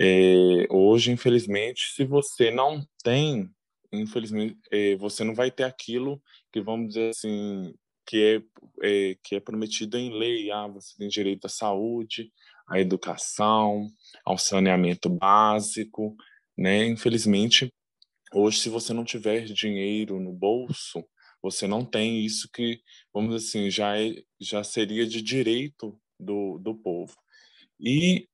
[0.02, 3.50] É, hoje, infelizmente, se você não tem,
[3.92, 7.74] infelizmente, é, você não vai ter aquilo que vamos dizer assim
[8.06, 8.42] que
[8.82, 10.50] é, é, que é prometido em lei.
[10.50, 12.32] Ah, você tem direito à saúde,
[12.66, 13.88] à educação,
[14.24, 16.16] ao saneamento básico,
[16.56, 16.86] né?
[16.86, 17.70] Infelizmente,
[18.32, 21.04] hoje, se você não tiver dinheiro no bolso,
[21.42, 22.80] você não tem isso que,
[23.12, 27.14] vamos dizer assim, já, é, já seria de direito do, do povo.
[27.78, 28.26] E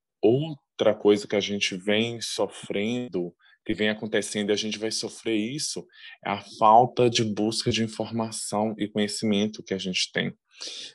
[0.78, 3.34] outra coisa que a gente vem sofrendo,
[3.64, 5.86] que vem acontecendo, e a gente vai sofrer isso,
[6.24, 10.32] é a falta de busca de informação e conhecimento que a gente tem.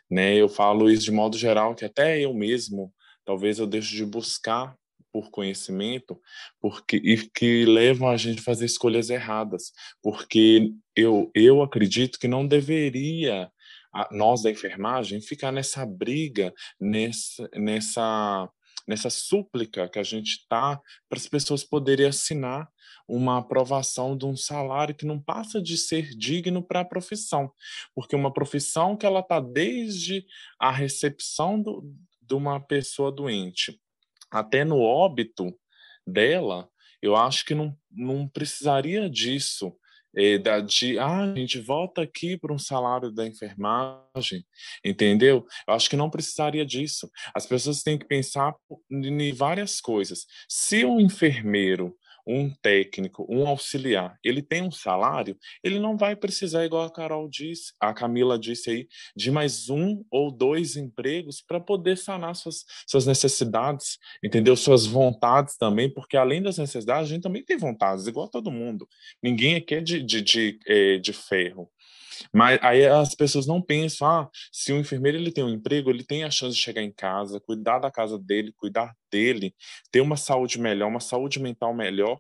[0.10, 0.36] Né?
[0.36, 2.94] Eu falo isso de modo geral, que até eu mesmo,
[3.26, 4.76] talvez eu deixe de buscar
[5.12, 6.18] por conhecimento,
[6.62, 12.30] porque e que levam a gente a fazer escolhas erradas, porque eu eu acredito que
[12.30, 13.52] não deveria
[13.94, 18.50] a, nós da enfermagem ficar nessa briga, nessa nessa
[18.88, 22.70] nessa súplica que a gente está para as pessoas poderem assinar
[23.08, 27.52] uma aprovação de um salário que não passa de ser digno para a profissão,
[27.94, 30.26] porque uma profissão que ela está desde
[30.60, 31.84] a recepção do,
[32.22, 33.80] de uma pessoa doente
[34.32, 35.54] até no óbito
[36.08, 36.70] dela,
[37.02, 39.76] eu acho que não, não precisaria disso
[40.16, 44.46] é, da, de ah, a gente volta aqui para um salário da enfermagem,
[44.84, 45.46] entendeu?
[45.68, 47.10] Eu acho que não precisaria disso.
[47.34, 48.54] As pessoas têm que pensar
[48.92, 50.26] em várias coisas.
[50.50, 56.66] Se um enfermeiro um técnico, um auxiliar, ele tem um salário, ele não vai precisar,
[56.66, 61.60] igual a Carol disse, a Camila disse aí, de mais um ou dois empregos para
[61.60, 64.56] poder sanar suas, suas necessidades, entendeu?
[64.56, 68.88] Suas vontades também, porque além das necessidades, a gente também tem vontades, igual todo mundo.
[69.22, 71.70] Ninguém aqui é de, de, de, é, de ferro.
[72.34, 76.04] Mas aí as pessoas não pensam, ah, se o enfermeiro ele tem um emprego, ele
[76.04, 79.56] tem a chance de chegar em casa, cuidar da casa dele, cuidar dele,
[79.92, 82.20] ter uma saúde melhor, uma saúde mental melhor,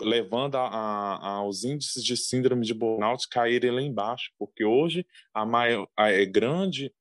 [0.00, 5.44] levando a, a, aos índices de síndrome de burnout caírem lá embaixo, porque hoje a
[5.44, 6.92] maior a, é grande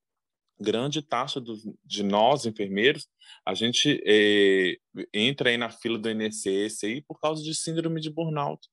[0.60, 3.08] grande taxa do, de nós enfermeiros,
[3.46, 4.78] a gente é,
[5.14, 8.68] entra aí na fila do INSS aí por causa de síndrome de burnout,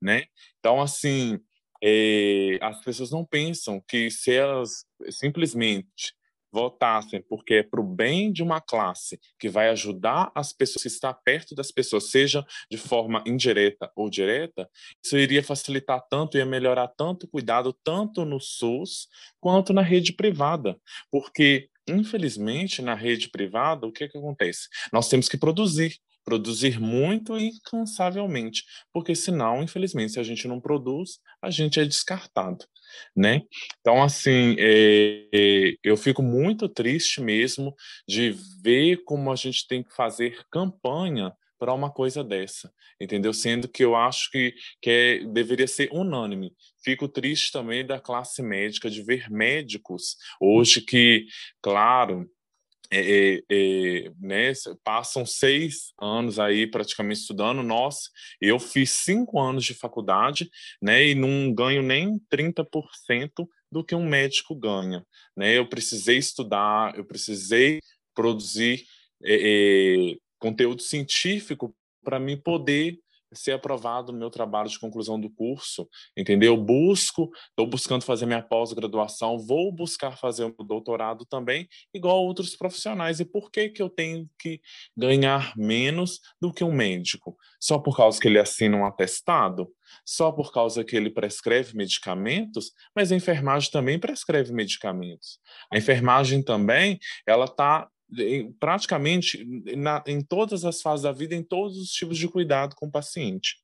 [0.00, 0.24] né?
[0.58, 1.38] Então assim,
[1.82, 6.14] é, as pessoas não pensam que se elas simplesmente
[6.56, 10.88] votassem porque é para o bem de uma classe que vai ajudar as pessoas que
[10.88, 14.68] está perto das pessoas, seja de forma indireta ou direta,
[15.04, 19.06] isso iria facilitar tanto, ia melhorar tanto o cuidado, tanto no SUS
[19.38, 20.80] quanto na rede privada.
[21.10, 24.68] Porque, infelizmente, na rede privada, o que, que acontece?
[24.90, 30.60] Nós temos que produzir produzir muito e incansavelmente, porque senão, infelizmente, se a gente não
[30.60, 32.64] produz, a gente é descartado,
[33.16, 33.42] né?
[33.80, 37.72] Então, assim, é, é, eu fico muito triste mesmo
[38.08, 43.32] de ver como a gente tem que fazer campanha para uma coisa dessa, entendeu?
[43.32, 46.52] Sendo que eu acho que, que é, deveria ser unânime.
[46.84, 51.26] Fico triste também da classe médica, de ver médicos hoje que,
[51.62, 52.28] claro,
[52.90, 54.52] é, é, é, né,
[54.84, 57.62] passam seis anos aí praticamente estudando.
[57.62, 63.94] Nós, eu fiz cinco anos de faculdade, né, e não ganho nem 30% do que
[63.94, 65.04] um médico ganha,
[65.36, 65.58] né?
[65.58, 67.80] Eu precisei estudar, eu precisei
[68.14, 68.84] produzir
[69.24, 72.98] é, é, conteúdo científico para mim poder
[73.32, 76.54] ser aprovado no meu trabalho de conclusão do curso, entendeu?
[76.54, 82.56] Eu busco, estou buscando fazer minha pós-graduação, vou buscar fazer o doutorado também, igual outros
[82.56, 83.20] profissionais.
[83.20, 84.60] E por que que eu tenho que
[84.96, 87.36] ganhar menos do que um médico?
[87.60, 89.68] Só por causa que ele assina um atestado?
[90.04, 92.72] Só por causa que ele prescreve medicamentos?
[92.94, 95.38] Mas a enfermagem também prescreve medicamentos.
[95.72, 97.88] A enfermagem também, ela está
[98.58, 99.44] praticamente
[99.76, 102.90] na, em todas as fases da vida, em todos os tipos de cuidado com o
[102.90, 103.56] paciente,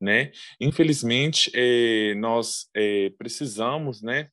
[0.00, 0.32] né?
[0.60, 4.28] Infelizmente, eh, nós eh, precisamos, né?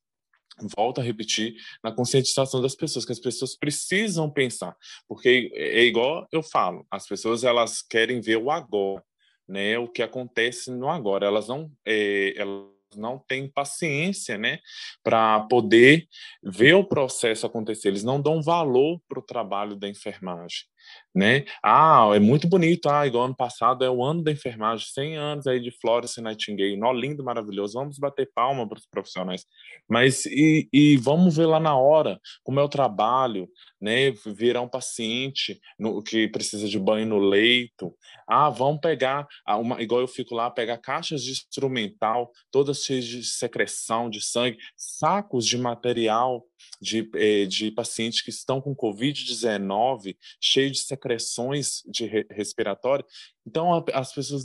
[0.76, 4.76] Volto a repetir, na conscientização das pessoas, que as pessoas precisam pensar,
[5.08, 9.04] porque é, igual eu falo, as pessoas elas querem ver o agora,
[9.48, 9.78] né?
[9.78, 14.60] O que acontece no agora, elas não, eh, elas não têm paciência, né,
[15.04, 16.08] para poder
[16.44, 17.90] ver o processo acontecer.
[17.90, 20.66] Eles não dão valor para o trabalho da enfermagem
[21.14, 21.46] né?
[21.64, 25.48] Ah, é muito bonito, ah, igual ano passado é o ano da enfermagem, 100 anos
[25.48, 29.46] aí de Florence Nightingale, nó lindo, maravilhoso, vamos bater palma para os profissionais,
[29.90, 33.50] mas e, e, vamos ver lá na hora como é o trabalho,
[33.82, 34.12] né?
[34.26, 37.96] Virar um paciente no, que precisa de banho no leito,
[38.28, 43.24] ah, vamos pegar, uma, igual eu fico lá, pegar caixas de instrumental, todas cheias de
[43.24, 46.44] secreção, de sangue, sacos de material
[46.82, 53.06] de, eh, de pacientes que estão com Covid-19, cheio de secreções de respiratório.
[53.46, 54.44] Então, as pessoas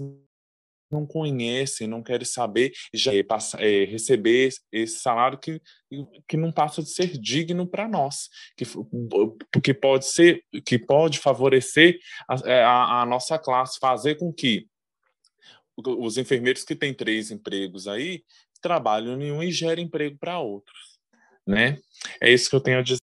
[0.90, 5.60] não conhecem, não querem saber já é, passa, é, receber esse salário que,
[6.28, 8.64] que não passa de ser digno para nós, que,
[9.50, 14.66] porque pode ser, que pode favorecer a, é, a, a nossa classe, fazer com que
[15.76, 18.22] os enfermeiros que têm três empregos aí
[18.60, 20.92] trabalhem em um e gerem emprego para outros
[21.46, 21.78] né?
[22.20, 23.01] É isso que eu tenho a dizer.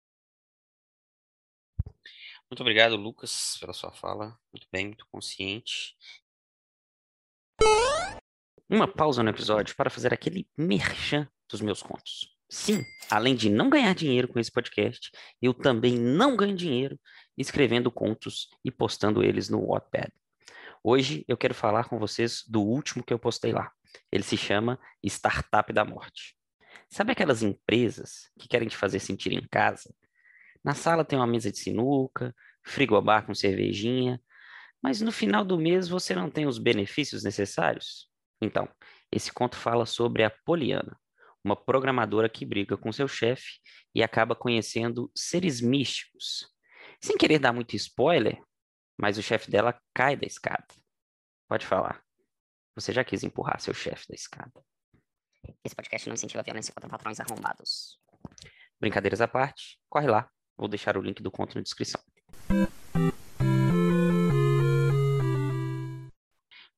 [2.52, 4.38] Muito obrigado, Lucas, pela sua fala.
[4.52, 5.96] Muito bem, muito consciente.
[8.70, 12.36] Uma pausa no episódio para fazer aquele merchan dos meus contos.
[12.50, 15.10] Sim, além de não ganhar dinheiro com esse podcast,
[15.42, 17.00] eu também não ganho dinheiro
[17.38, 20.12] escrevendo contos e postando eles no Wattpad.
[20.84, 23.72] Hoje eu quero falar com vocês do último que eu postei lá.
[24.12, 26.36] Ele se chama Startup da Morte.
[26.90, 29.96] Sabe aquelas empresas que querem te fazer sentir em casa?
[30.64, 34.22] Na sala tem uma mesa de sinuca, frigobar com cervejinha,
[34.82, 38.10] mas no final do mês você não tem os benefícios necessários?
[38.42, 38.68] Então,
[39.12, 41.00] esse conto fala sobre a Poliana,
[41.44, 43.60] uma programadora que briga com seu chefe
[43.94, 46.48] e acaba conhecendo seres místicos.
[47.00, 48.42] Sem querer dar muito spoiler,
[49.00, 50.68] mas o chefe dela cai da escada.
[51.48, 52.04] Pode falar.
[52.76, 54.64] Você já quis empurrar seu chefe da escada.
[55.64, 58.00] Esse podcast não incentiva a violência contra patrões arrombados.
[58.80, 60.30] Brincadeiras à parte, corre lá.
[60.62, 62.00] Vou deixar o link do conto na descrição.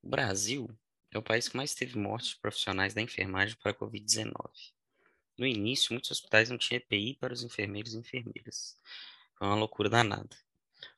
[0.01, 0.69] O Brasil
[1.11, 4.31] é o país que mais teve mortes profissionais da enfermagem para a Covid-19.
[5.37, 8.77] No início, muitos hospitais não tinham EPI para os enfermeiros e enfermeiras.
[9.37, 10.33] Foi uma loucura danada.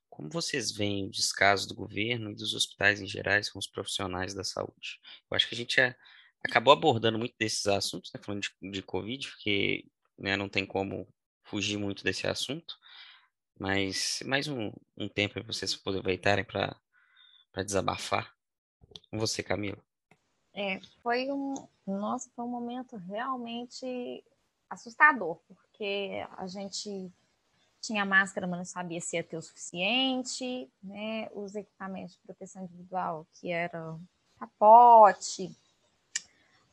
[0.08, 4.36] Como vocês veem o descaso do governo e dos hospitais em geral com os profissionais
[4.36, 5.00] da saúde?
[5.32, 5.95] Eu acho que a gente é
[6.43, 9.86] acabou abordando muito desses assuntos, né, falando de, de Covid, porque
[10.19, 11.12] né, não tem como
[11.45, 12.77] fugir muito desse assunto,
[13.58, 18.34] mas mais um, um tempo para vocês aproveitarem para desabafar.
[19.10, 19.77] Com você, Camila.
[20.53, 21.53] É, foi um,
[21.86, 24.23] nossa, foi um momento realmente
[24.69, 27.12] assustador, porque a gente
[27.81, 31.29] tinha máscara, mas não sabia se ia ter o suficiente, né?
[31.34, 33.97] Os equipamentos de proteção individual, que era
[34.39, 35.55] capote,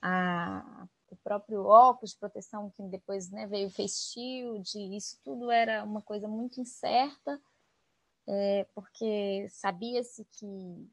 [0.01, 0.87] a,
[1.23, 6.03] próprio óculos de proteção que depois né, veio o face shield, isso tudo era uma
[6.03, 7.41] coisa muito incerta,
[8.27, 10.91] é, porque sabia-se que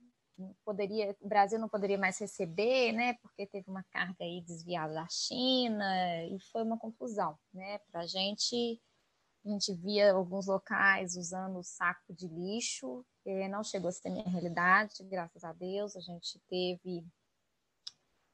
[0.63, 5.07] poderia, o Brasil não poderia mais receber, né, porque teve uma carga aí desviada da
[5.09, 5.85] China,
[6.25, 8.81] e foi uma confusão, né, para a gente,
[9.45, 13.05] a gente via alguns locais usando saco de lixo,
[13.49, 17.05] não chegou a ser minha realidade, graças a Deus, a gente teve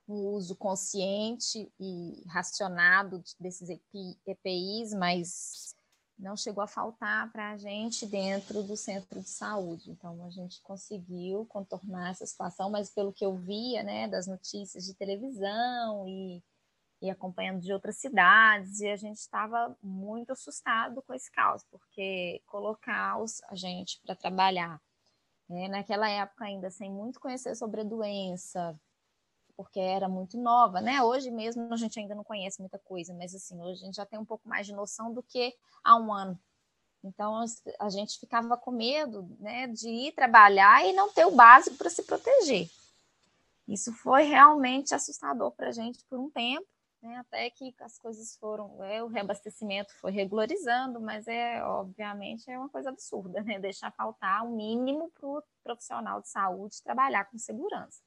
[0.07, 3.69] um uso consciente e racionado desses
[4.25, 5.75] EPIs, mas
[6.17, 9.91] não chegou a faltar para a gente dentro do centro de saúde.
[9.91, 14.85] Então, a gente conseguiu contornar essa situação, mas pelo que eu via, né, das notícias
[14.85, 16.41] de televisão e,
[17.01, 22.41] e acompanhando de outras cidades, e a gente estava muito assustado com esse caos, porque
[22.45, 24.81] colocar os, a gente para trabalhar,
[25.49, 28.79] né, naquela época ainda sem muito conhecer sobre a doença,
[29.55, 31.01] porque era muito nova, né?
[31.01, 34.05] Hoje mesmo a gente ainda não conhece muita coisa, mas assim, hoje a gente já
[34.05, 36.39] tem um pouco mais de noção do que há um ano.
[37.03, 37.43] Então
[37.79, 41.89] a gente ficava com medo, né, de ir trabalhar e não ter o básico para
[41.89, 42.69] se proteger.
[43.67, 46.67] Isso foi realmente assustador para a gente por um tempo,
[47.01, 52.57] né, até que as coisas foram, é, o reabastecimento foi regularizando, mas é obviamente é
[52.57, 57.37] uma coisa absurda, né, deixar faltar o mínimo para o profissional de saúde trabalhar com
[57.37, 58.04] segurança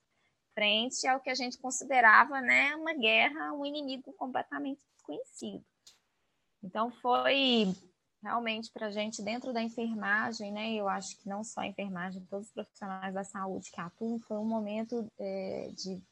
[0.58, 5.64] frente ao que a gente considerava né, uma guerra, um inimigo completamente desconhecido.
[6.60, 7.72] Então, foi
[8.20, 12.26] realmente para a gente, dentro da enfermagem, né, eu acho que não só a enfermagem,
[12.28, 16.02] todos os profissionais da saúde que atuam, foi um momento é, de,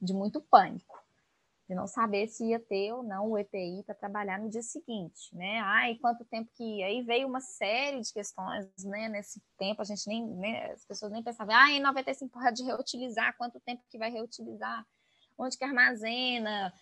[0.00, 1.09] de muito pânico
[1.70, 5.32] de não saber se ia ter ou não o EPI para trabalhar no dia seguinte,
[5.32, 5.60] né?
[5.60, 6.82] Ai, quanto tempo que?
[6.82, 9.08] Aí veio uma série de questões, né?
[9.08, 10.72] Nesse tempo a gente nem, né?
[10.72, 14.84] as pessoas nem pensavam, ah, em 95 pode reutilizar, quanto tempo que vai reutilizar?
[15.38, 16.74] Onde que armazena?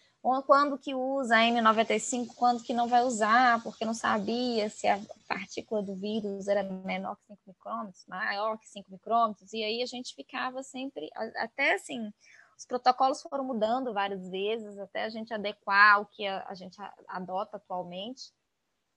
[0.47, 4.99] Quando que usa a N95, quando que não vai usar, porque não sabia se a
[5.29, 9.87] partícula do vírus era menor que 5 micrômetros, maior que 5 micrômetros, e aí a
[9.87, 12.11] gente ficava sempre, até assim,
[12.59, 16.77] os protocolos foram mudando várias vezes até a gente adequar ao que a, a gente
[17.07, 18.33] adota atualmente,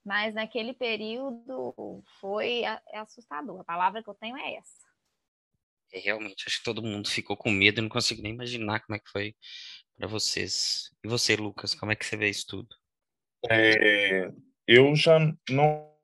[0.03, 3.59] mas naquele período foi é assustador.
[3.59, 4.89] A palavra que eu tenho é essa.
[5.93, 8.95] É, realmente, acho que todo mundo ficou com medo e não consigo nem imaginar como
[8.95, 9.35] é que foi
[9.95, 10.89] para vocês.
[11.03, 12.75] E você, Lucas, como é que você vê isso tudo?
[13.47, 14.31] É,
[14.65, 15.95] eu já não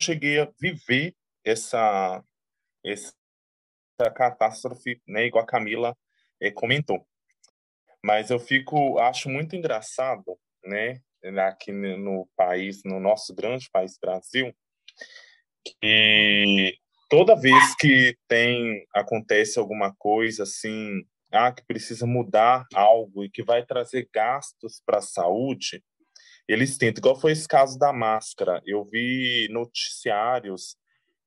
[0.00, 2.22] cheguei a viver essa,
[2.84, 3.12] essa
[4.14, 5.96] catástrofe, né, igual a Camila
[6.50, 7.06] comentou.
[8.04, 11.00] Mas eu fico, acho muito engraçado, né,
[11.46, 14.52] aqui no país, no nosso grande país Brasil,
[15.64, 16.74] que
[17.08, 23.42] toda vez que tem acontece alguma coisa assim, ah, que precisa mudar algo e que
[23.42, 25.82] vai trazer gastos para a saúde,
[26.48, 27.00] eles tentam.
[27.00, 28.60] Igual foi esse caso da máscara.
[28.66, 30.76] Eu vi noticiários,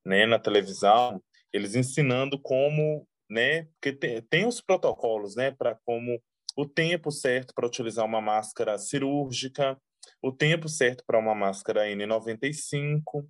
[0.06, 1.22] né, na televisão,
[1.54, 3.64] eles ensinando como né?
[3.74, 6.22] Porque tem, tem os protocolos, né, para como
[6.56, 9.78] o tempo certo para utilizar uma máscara cirúrgica,
[10.22, 13.28] o tempo certo para uma máscara N95.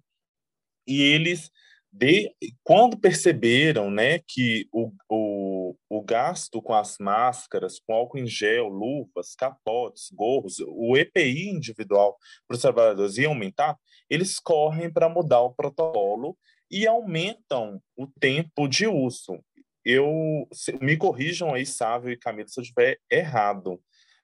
[0.88, 1.50] E eles,
[1.92, 8.28] de, quando perceberam né, que o, o, o gasto com as máscaras, com álcool em
[8.28, 12.16] gel, luvas, capotes, gorros, o EPI individual
[12.48, 13.76] para os trabalhadores ia aumentar,
[14.08, 16.38] eles correm para mudar o protocolo
[16.70, 19.40] e aumentam o tempo de uso
[19.86, 20.48] eu
[20.82, 23.80] me corrijam aí, Sávio e Camila, se eu estiver errado,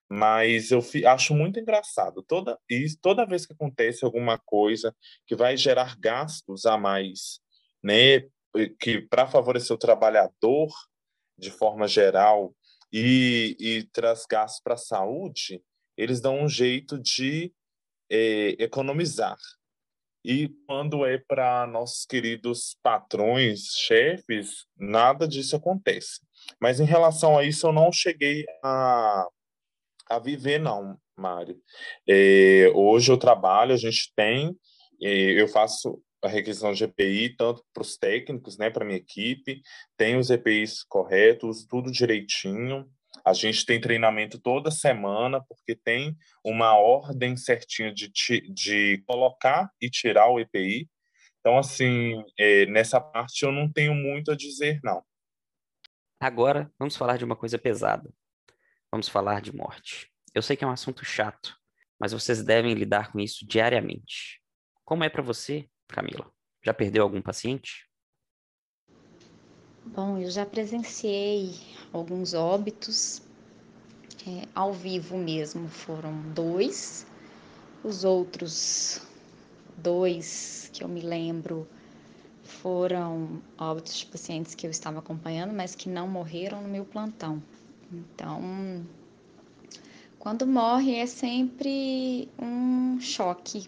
[0.10, 2.24] mas eu acho muito engraçado.
[2.24, 4.94] Toda, e toda vez que acontece alguma coisa
[5.28, 7.40] que vai gerar gastos a mais,
[7.84, 8.22] né,
[8.80, 10.70] que para favorecer o trabalhador
[11.38, 12.54] de forma geral
[12.92, 15.64] e, e traz gastos para a saúde,
[15.96, 17.54] eles dão um jeito de
[18.10, 19.38] é, economizar.
[20.24, 26.20] E quando é para nossos queridos patrões, chefes, nada disso acontece.
[26.60, 29.28] Mas em relação a isso, eu não cheguei a,
[30.10, 31.60] a viver, não, Mário.
[32.08, 34.56] É, hoje eu trabalho, a gente tem,
[35.00, 39.62] eu faço a requisição de EPI, tanto para os técnicos, né, para minha equipe,
[39.98, 42.88] tem os EPIs corretos, tudo direitinho.
[43.26, 48.12] A gente tem treinamento toda semana, porque tem uma ordem certinha de,
[48.52, 50.90] de colocar e tirar o EPI.
[51.40, 55.04] Então, assim, é, nessa parte eu não tenho muito a dizer, não.
[56.20, 58.12] Agora, vamos falar de uma coisa pesada.
[58.92, 60.12] Vamos falar de morte.
[60.34, 61.56] Eu sei que é um assunto chato,
[62.00, 64.42] mas vocês devem lidar com isso diariamente.
[64.86, 66.32] Como é para você, Camila?
[66.64, 67.91] Já perdeu algum paciente?
[69.84, 71.56] Bom, eu já presenciei
[71.92, 73.22] alguns óbitos
[74.28, 77.06] é, ao vivo mesmo, foram dois.
[77.84, 79.02] Os outros
[79.76, 81.68] dois que eu me lembro
[82.44, 87.42] foram óbitos de pacientes que eu estava acompanhando, mas que não morreram no meu plantão.
[87.92, 88.86] Então,
[90.20, 93.68] quando morre é sempre um choque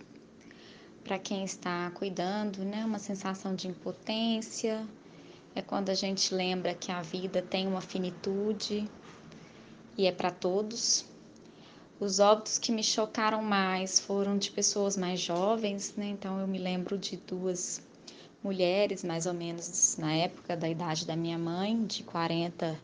[1.03, 2.85] para quem está cuidando, né?
[2.85, 4.87] Uma sensação de impotência,
[5.55, 8.89] é quando a gente lembra que a vida tem uma finitude
[9.97, 11.05] e é para todos.
[11.99, 16.07] Os óbitos que me chocaram mais foram de pessoas mais jovens, né?
[16.07, 17.81] Então eu me lembro de duas
[18.43, 22.77] mulheres, mais ou menos na época da idade da minha mãe, de 40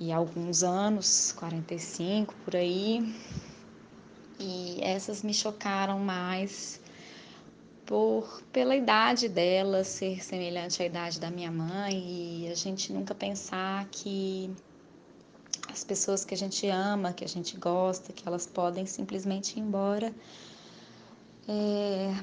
[0.00, 3.14] e alguns anos, 45 por aí.
[4.38, 6.80] E essas me chocaram mais
[7.86, 13.14] por pela idade dela ser semelhante à idade da minha mãe e a gente nunca
[13.14, 14.50] pensar que
[15.70, 19.60] as pessoas que a gente ama, que a gente gosta, que elas podem simplesmente ir
[19.60, 20.14] embora
[21.48, 22.14] é,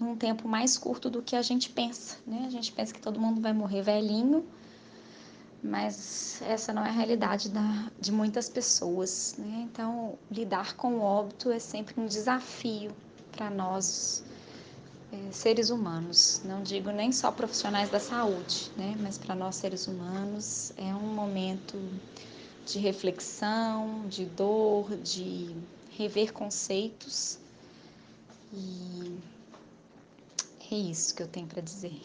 [0.00, 2.44] num tempo mais curto do que a gente pensa, né?
[2.46, 4.44] A gente pensa que todo mundo vai morrer velhinho,
[5.62, 9.68] mas essa não é a realidade da, de muitas pessoas, né?
[9.70, 12.90] Então, lidar com o óbito é sempre um desafio
[13.30, 14.24] para nós
[15.32, 16.42] seres humanos.
[16.44, 18.94] Não digo nem só profissionais da saúde, né?
[19.00, 21.78] Mas para nós seres humanos é um momento
[22.66, 25.54] de reflexão, de dor, de
[25.96, 27.38] rever conceitos.
[28.52, 29.18] E
[30.70, 32.00] é isso que eu tenho para dizer.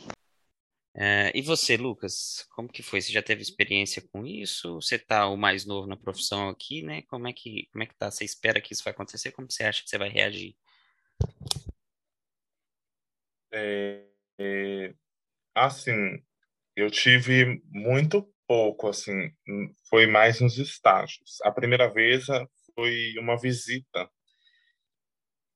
[0.99, 2.99] É, e você, Lucas, como que foi?
[3.01, 4.81] Você já teve experiência com isso?
[4.81, 7.03] Você está o mais novo na profissão aqui, né?
[7.03, 8.09] Como é que como é que tá?
[8.09, 9.31] Você espera que isso vai acontecer?
[9.31, 10.55] Como você acha que você vai reagir?
[13.51, 14.05] É,
[14.39, 14.93] é,
[15.55, 16.21] assim,
[16.75, 19.31] eu tive muito pouco, assim,
[19.89, 21.39] foi mais nos estágios.
[21.43, 24.09] A primeira vez ah, foi uma visita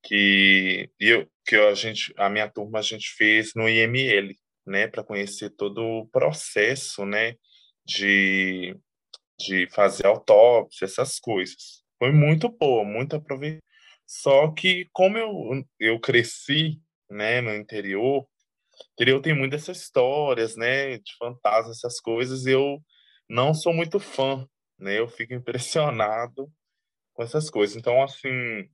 [0.02, 4.34] que eu que a gente a minha turma a gente fez no IML,
[4.66, 7.34] né, para conhecer todo o processo, né,
[7.84, 8.76] de
[9.40, 11.82] de fazer autópsia, essas coisas.
[11.98, 13.62] Foi muito boa, muito aproveitado.
[14.06, 16.80] Só que como eu eu cresci,
[17.12, 18.26] né, no interior,
[18.94, 22.78] interior tem muitas histórias, né, de fantasmas, essas coisas, e eu
[23.28, 24.46] não sou muito fã,
[24.78, 24.98] né?
[24.98, 26.50] Eu fico impressionado
[27.14, 27.76] com essas coisas.
[27.76, 28.68] Então, assim,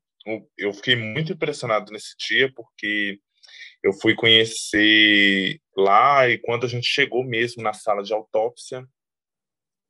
[0.57, 3.21] eu fiquei muito impressionado nesse dia porque
[3.83, 8.85] eu fui conhecer lá e quando a gente chegou mesmo na sala de autópsia,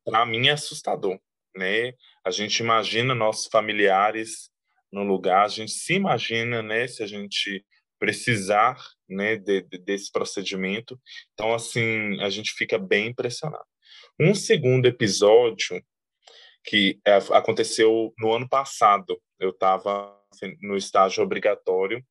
[0.04, 1.18] para mim é assustador,
[1.56, 1.92] né?
[2.24, 4.50] A gente imagina nossos familiares
[4.92, 7.64] no lugar, a gente se imagina, né, se a gente
[7.98, 8.76] precisar,
[9.08, 10.98] né, de, de, desse procedimento.
[11.32, 13.64] Então, assim, a gente fica bem impressionado.
[14.20, 15.82] Um segundo episódio
[16.64, 22.04] que é, aconteceu no ano passado, eu estava assim, no estágio obrigatório.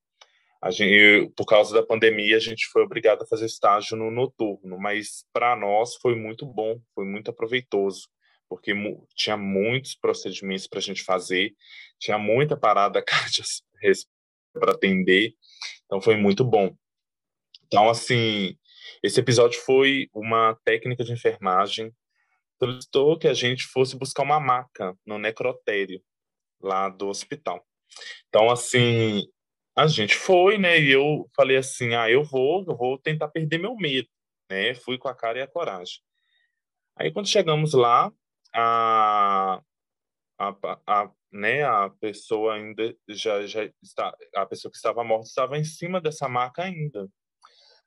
[0.70, 5.24] Gente, por causa da pandemia, a gente foi obrigado a fazer estágio no noturno, mas
[5.32, 8.10] para nós foi muito bom, foi muito aproveitoso,
[8.50, 8.74] porque
[9.16, 11.54] tinha muitos procedimentos para a gente fazer,
[12.00, 13.04] tinha muita parada
[14.58, 15.34] para atender,
[15.86, 16.76] então foi muito bom.
[17.66, 18.56] Então, assim,
[19.04, 21.94] esse episódio foi uma técnica de enfermagem
[22.60, 26.02] solicitou que a gente fosse buscar uma maca no necrotério
[26.62, 27.66] lá do hospital.
[28.28, 29.24] Então, assim,
[29.76, 30.80] a gente foi, né?
[30.80, 34.10] E eu falei assim: ah, eu vou, eu vou tentar perder meu medo,
[34.50, 34.74] né?
[34.76, 36.00] Fui com a cara e a coragem.
[36.96, 38.12] Aí, quando chegamos lá,
[38.54, 39.62] a,
[40.38, 45.58] a, a, né, a pessoa ainda já, já está, a pessoa que estava morta estava
[45.58, 47.08] em cima dessa maca ainda.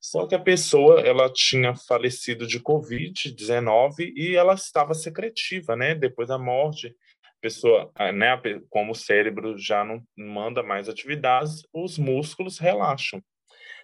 [0.00, 5.94] Só que a pessoa ela tinha falecido de Covid-19 e ela estava secretiva, né?
[5.94, 8.40] Depois da morte, a pessoa, né?
[8.70, 13.22] Como o cérebro já não manda mais atividades, os músculos relaxam.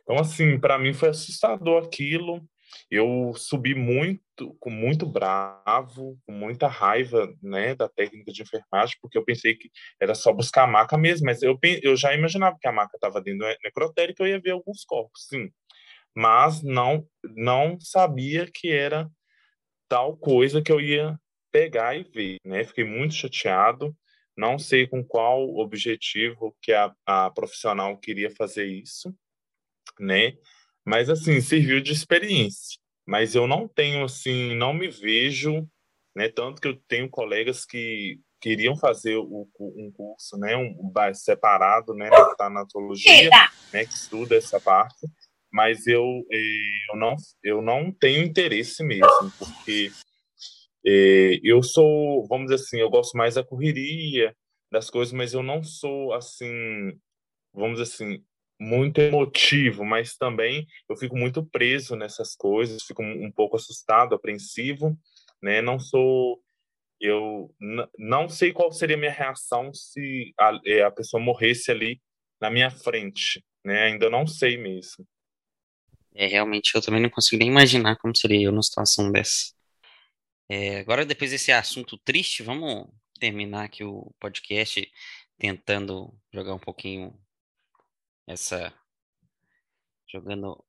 [0.03, 2.43] Então, assim, para mim foi assustador aquilo.
[2.91, 4.22] Eu subi muito,
[4.61, 9.70] com muito bravo, com muita raiva, né, da técnica de enfermagem, porque eu pensei que
[10.01, 13.20] era só buscar a maca mesmo, mas eu, eu já imaginava que a maca estava
[13.20, 15.51] dentro do necrotério que eu ia ver alguns corpos, sim
[16.16, 17.07] mas não
[17.37, 19.11] não sabia que era
[19.89, 21.18] tal coisa que eu ia
[21.53, 22.64] pegar e ver, né?
[22.64, 23.95] Fiquei muito chateado,
[24.37, 29.14] não sei com qual objetivo que a, a profissional queria fazer isso,
[30.01, 30.33] né?
[30.87, 32.78] Mas assim, serviu de experiência.
[33.07, 35.66] Mas eu não tenho assim, não me vejo,
[36.14, 36.28] né?
[36.28, 42.11] Tanto que eu tenho colegas que queriam fazer o, um curso, né, um separado, né,
[42.11, 43.30] na tanatologia,
[43.72, 45.07] né, que estuda essa parte
[45.57, 49.91] mas eu, eh, eu, não, eu não tenho interesse mesmo, porque
[50.87, 54.37] eh, eu sou, vamos dizer assim, eu gosto mais da correria,
[54.70, 56.93] das coisas, mas eu não sou, assim,
[57.55, 58.24] vamos dizer assim,
[58.59, 64.96] muito emotivo, mas também eu fico muito preso nessas coisas, fico um pouco assustado, apreensivo,
[65.42, 65.61] né?
[65.61, 66.40] Não sou
[66.98, 67.54] eu
[67.98, 72.00] não sei qual seria a minha reação se a, eh, a pessoa morresse ali
[72.40, 73.84] na minha frente, né?
[73.84, 75.07] Ainda não sei mesmo.
[76.14, 79.52] É, realmente, eu também não consigo nem imaginar como seria eu numa situação dessa.
[80.48, 82.88] É, agora, depois desse assunto triste, vamos
[83.20, 84.90] terminar aqui o podcast
[85.38, 87.14] tentando jogar um pouquinho
[88.27, 88.72] essa
[90.09, 90.64] jogando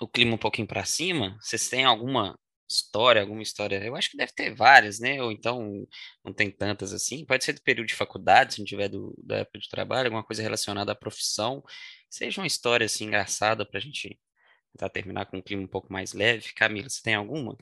[0.00, 1.36] o clima um pouquinho para cima.
[1.40, 2.38] Vocês têm alguma
[2.68, 3.82] história, alguma história?
[3.84, 5.22] Eu acho que deve ter várias, né?
[5.22, 5.86] Ou então
[6.24, 7.24] não tem tantas assim.
[7.24, 10.24] Pode ser do período de faculdade, se não tiver do, da época de trabalho, alguma
[10.24, 11.62] coisa relacionada à profissão.
[12.08, 14.18] Seja uma história assim engraçada para a gente
[14.72, 16.52] tentar terminar com um clima um pouco mais leve.
[16.54, 17.56] Camila, você tem alguma?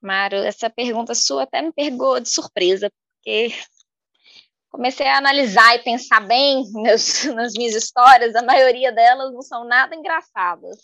[0.00, 3.54] Mário, essa pergunta sua até me pegou de surpresa, porque
[4.70, 9.64] comecei a analisar e pensar bem meus, nas minhas histórias, a maioria delas não são
[9.64, 10.78] nada engraçadas.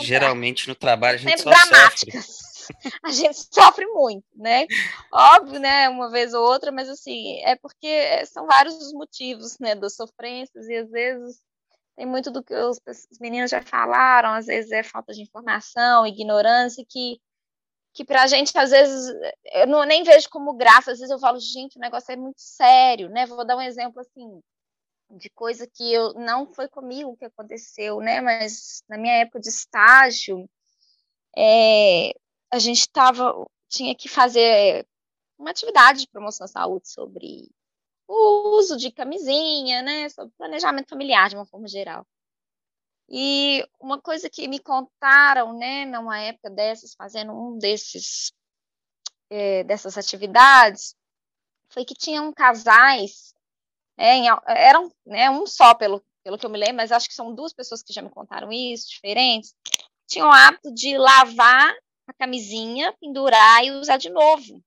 [0.00, 2.24] Geralmente no trabalho a gente Sempre só dramáticas.
[2.24, 2.48] sofre.
[3.02, 4.66] A gente sofre muito, né?
[5.10, 5.88] Óbvio, né?
[5.88, 9.74] Uma vez ou outra, mas assim, é porque são vários os motivos, né?
[9.74, 11.38] Das sofrências, e às vezes
[11.96, 12.78] tem muito do que os,
[13.10, 17.18] os meninos já falaram, às vezes é falta de informação, ignorância, que
[17.94, 19.14] que para a gente, às vezes,
[19.52, 22.40] eu não, nem vejo como graça, às vezes eu falo, gente, o negócio é muito
[22.40, 23.26] sério, né?
[23.26, 24.40] Vou dar um exemplo, assim,
[25.10, 28.20] de coisa que eu não foi comigo que aconteceu, né?
[28.20, 30.48] Mas na minha época de estágio,
[31.36, 32.12] é,
[32.52, 34.86] a gente estava, tinha que fazer
[35.38, 37.48] uma atividade de promoção à saúde sobre
[38.06, 40.08] o uso de camisinha, né?
[40.08, 42.06] Sobre planejamento familiar, de uma forma geral.
[43.08, 48.32] E uma coisa que me contaram, né, numa época dessas, fazendo um desses
[49.30, 50.94] é, dessas atividades,
[51.70, 53.34] foi que tinham casais,
[53.96, 57.14] é, em, eram né, um só pelo, pelo que eu me lembro, mas acho que
[57.14, 59.54] são duas pessoas que já me contaram isso, diferentes,
[60.06, 61.74] tinham o hábito de lavar
[62.06, 64.62] a camisinha, pendurar e usar de novo.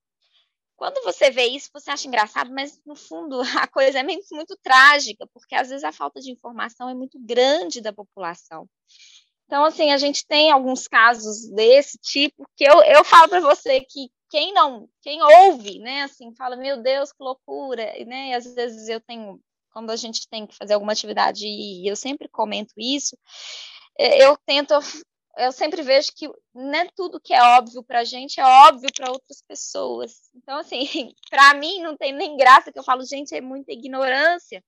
[0.81, 4.57] Quando você vê isso, você acha engraçado, mas no fundo a coisa é muito, muito
[4.63, 8.67] trágica, porque às vezes a falta de informação é muito grande da população.
[9.45, 13.81] Então, assim, a gente tem alguns casos desse tipo que eu, eu falo para você
[13.81, 18.51] que quem não, quem ouve, né, assim, fala, meu Deus, que loucura, né, e às
[18.51, 19.39] vezes eu tenho,
[19.71, 23.15] quando a gente tem que fazer alguma atividade, e eu sempre comento isso,
[23.99, 24.73] é, eu tento
[25.37, 28.89] eu sempre vejo que não é tudo que é óbvio para a gente é óbvio
[28.95, 30.29] para outras pessoas.
[30.35, 30.83] Então, assim,
[31.29, 34.63] para mim não tem nem graça que eu falo, gente, é muita ignorância.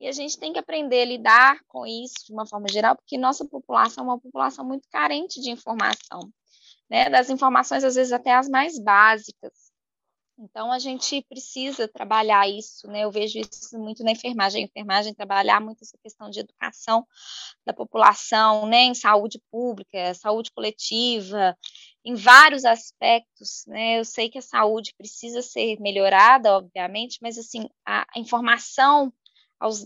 [0.00, 3.18] E a gente tem que aprender a lidar com isso de uma forma geral, porque
[3.18, 6.20] nossa população é uma população muito carente de informação,
[6.88, 7.10] né?
[7.10, 9.67] Das informações, às vezes, até as mais básicas.
[10.40, 13.00] Então, a gente precisa trabalhar isso, né?
[13.00, 14.62] Eu vejo isso muito na enfermagem.
[14.62, 17.04] A enfermagem trabalhar muito essa questão de educação
[17.66, 18.84] da população, né?
[18.84, 21.56] Em saúde pública, saúde coletiva,
[22.04, 23.98] em vários aspectos, né?
[23.98, 29.12] Eu sei que a saúde precisa ser melhorada, obviamente, mas, assim, a, informação,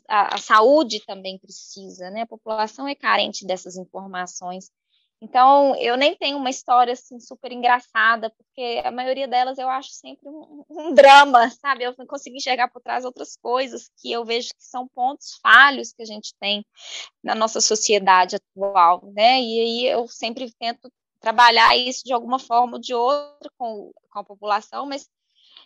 [0.06, 2.22] a, a saúde também precisa, né?
[2.22, 4.70] A população é carente dessas informações.
[5.22, 9.90] Então, eu nem tenho uma história assim super engraçada, porque a maioria delas eu acho
[9.92, 11.84] sempre um, um drama, sabe?
[11.84, 16.02] Eu consigo enxergar por trás outras coisas que eu vejo que são pontos falhos que
[16.02, 16.66] a gente tem
[17.22, 19.40] na nossa sociedade atual, né?
[19.40, 24.18] E aí eu sempre tento trabalhar isso de alguma forma ou de outra com, com
[24.18, 25.08] a população, mas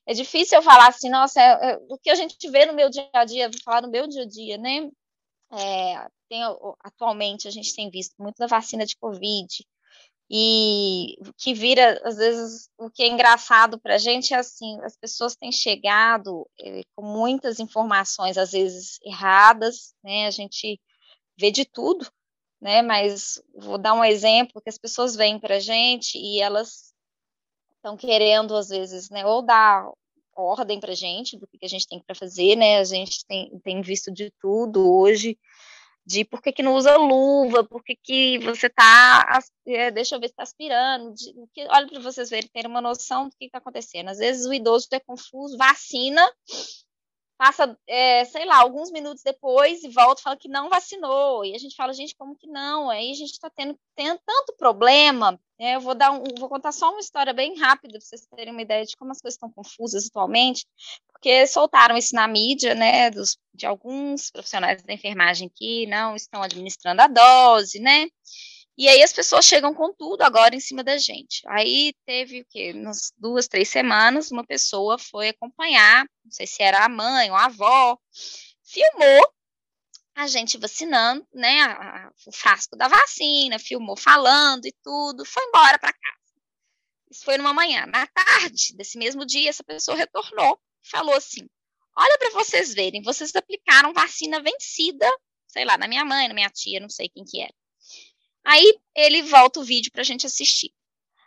[0.07, 2.91] é difícil eu falar assim, nossa, é, é, o que a gente vê no meu
[2.91, 4.91] dia a dia, vou falar no meu dia a dia, né?
[5.53, 6.43] É, tem,
[6.81, 9.47] atualmente a gente tem visto muito da vacina de Covid,
[10.29, 14.97] e que vira, às vezes, o que é engraçado para a gente é assim, as
[14.97, 20.81] pessoas têm chegado é, com muitas informações, às vezes erradas, né, a gente
[21.39, 22.11] vê de tudo,
[22.61, 26.93] né, mas vou dar um exemplo, que as pessoas vêm para a gente e elas
[27.77, 29.89] estão querendo, às vezes, né, ou dar
[30.37, 33.81] ordem para gente do que a gente tem para fazer, né, a gente tem, tem
[33.81, 35.39] visto de tudo hoje,
[36.07, 40.21] de por que, que não usa luva, por que, que você está, é, deixa eu
[40.21, 43.47] ver se está aspirando, de, que, olha para vocês verem, terem uma noção do que
[43.47, 44.09] está acontecendo.
[44.09, 46.23] Às vezes o idoso é confuso, vacina,
[47.37, 51.45] passa, é, sei lá, alguns minutos depois e volta e fala que não vacinou.
[51.45, 52.91] E a gente fala, gente, como que não?
[52.91, 55.39] Aí a gente está tendo, tendo tanto problema.
[55.59, 55.77] Né?
[55.77, 58.63] Eu vou dar um, vou contar só uma história bem rápida para vocês terem uma
[58.63, 60.67] ideia de como as coisas estão confusas atualmente,
[61.09, 66.43] porque soltaram isso na mídia, né, dos, de alguns profissionais da enfermagem que não estão
[66.43, 68.07] administrando a dose, né?
[68.79, 71.43] E aí as pessoas chegam com tudo agora em cima da gente.
[71.49, 72.75] Aí teve o quê?
[72.75, 77.37] Nas duas, três semanas, uma pessoa foi acompanhar, não sei se era a mãe ou
[77.37, 77.99] a avó,
[78.63, 79.33] filmou
[80.15, 85.45] a gente vacinando, né, a, a, o frasco da vacina, filmou falando e tudo, foi
[85.45, 86.17] embora para casa.
[87.11, 87.87] Isso foi numa manhã.
[87.87, 91.47] Na tarde desse mesmo dia, essa pessoa retornou e falou assim:
[91.97, 95.07] Olha para vocês verem, vocês aplicaram vacina vencida,
[95.49, 97.55] sei lá, na minha mãe, na minha tia, não sei quem que era.
[98.47, 100.71] Aí ele volta o vídeo para a gente assistir.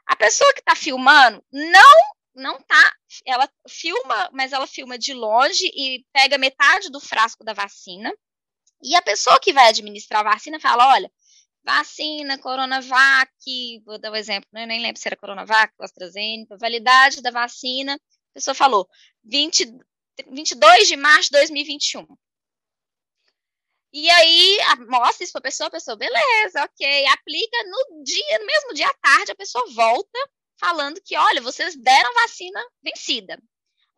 [0.05, 1.95] A pessoa que está filmando não
[2.33, 2.95] não tá,
[3.25, 8.13] ela filma, mas ela filma de longe e pega metade do frasco da vacina.
[8.81, 11.11] E a pessoa que vai administrar a vacina fala: olha,
[11.61, 13.29] vacina, Coronavac,
[13.85, 14.65] vou dar um exemplo, né?
[14.65, 18.87] nem lembro se era Coronavac, AstraZeneca, validade da vacina, a pessoa falou
[19.25, 19.77] 20,
[20.31, 22.07] 22 de março de 2021.
[23.91, 28.45] E aí, mostra isso para a pessoa, a pessoa, beleza, ok, aplica no dia, no
[28.45, 30.19] mesmo dia à tarde, a pessoa volta
[30.59, 33.39] falando que, olha, vocês deram vacina vencida.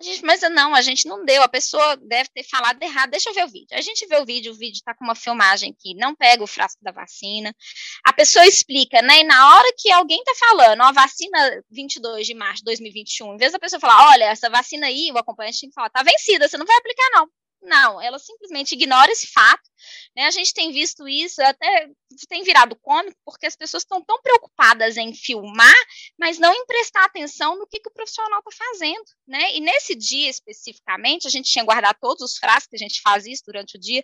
[0.01, 3.11] A gente, mas não, a gente não deu, a pessoa deve ter falado errado.
[3.11, 3.67] Deixa eu ver o vídeo.
[3.71, 6.47] A gente vê o vídeo, o vídeo está com uma filmagem que não pega o
[6.47, 7.55] frasco da vacina.
[8.03, 9.19] A pessoa explica, né?
[9.19, 13.37] E na hora que alguém está falando, a vacina 22 de março de 2021, em
[13.37, 16.47] vez da pessoa falar, olha, essa vacina aí, o acompanhante tem que falar, tá vencida,
[16.47, 17.27] você não vai aplicar, não.
[17.61, 19.69] Não, ela simplesmente ignora esse fato.
[20.15, 20.25] Né?
[20.25, 21.89] A gente tem visto isso, até
[22.27, 25.73] tem virado cômico, porque as pessoas estão tão preocupadas em filmar,
[26.17, 29.03] mas não em prestar atenção no que, que o profissional está fazendo.
[29.27, 29.55] Né?
[29.55, 33.25] E nesse dia especificamente, a gente tinha guardado todos os frascos, que a gente faz
[33.25, 34.03] isso durante o dia,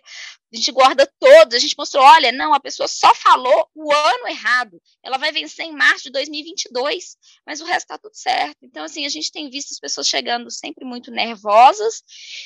[0.52, 4.28] a gente guarda todos, a gente mostrou, olha, não, a pessoa só falou o ano
[4.28, 8.56] errado, ela vai vencer em março de 2022, mas o resto está tudo certo.
[8.62, 12.02] Então, assim, a gente tem visto as pessoas chegando sempre muito nervosas,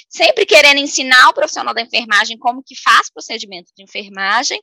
[0.08, 4.60] sempre querendo ensinar o profissional da enfermagem como que faz procedimento de enfermagem,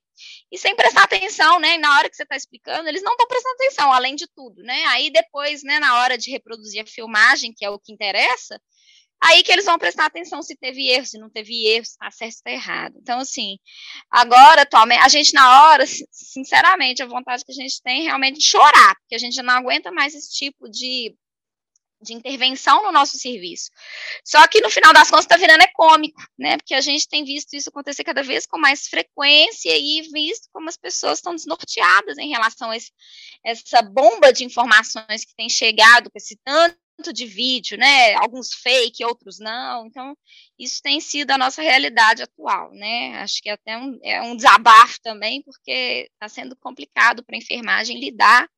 [0.51, 1.77] e sem prestar atenção, né?
[1.77, 4.85] Na hora que você está explicando, eles não estão prestando atenção, além de tudo, né?
[4.87, 8.59] Aí depois, né, na hora de reproduzir a filmagem, que é o que interessa,
[9.21, 12.11] aí que eles vão prestar atenção se teve erro, se não teve erro, se está
[12.11, 12.95] certo, se está errado.
[13.01, 13.57] Então, assim,
[14.09, 18.39] agora, atualmente, a gente na hora, sinceramente, a vontade que a gente tem é realmente
[18.39, 21.15] de chorar, porque a gente não aguenta mais esse tipo de
[22.01, 23.69] de intervenção no nosso serviço.
[24.23, 26.57] Só que no final das contas está virando é cômico, né?
[26.57, 30.69] Porque a gente tem visto isso acontecer cada vez com mais frequência e visto como
[30.69, 32.91] as pessoas estão desnorteadas em relação a esse,
[33.43, 36.77] essa bomba de informações que tem chegado com esse tanto
[37.13, 38.13] de vídeo, né?
[38.15, 39.85] Alguns fake, outros não.
[39.85, 40.17] Então,
[40.57, 43.17] isso tem sido a nossa realidade atual, né?
[43.21, 47.39] Acho que é até um, é um desabafo também, porque está sendo complicado para a
[47.39, 48.49] enfermagem lidar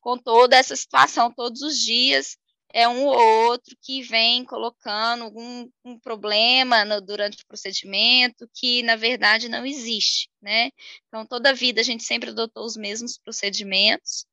[0.00, 2.36] com toda essa situação todos os dias
[2.76, 3.16] é um ou
[3.48, 9.64] outro que vem colocando algum um problema no, durante o procedimento que, na verdade, não
[9.64, 10.70] existe, né?
[11.08, 14.26] Então, toda a vida a gente sempre adotou os mesmos procedimentos,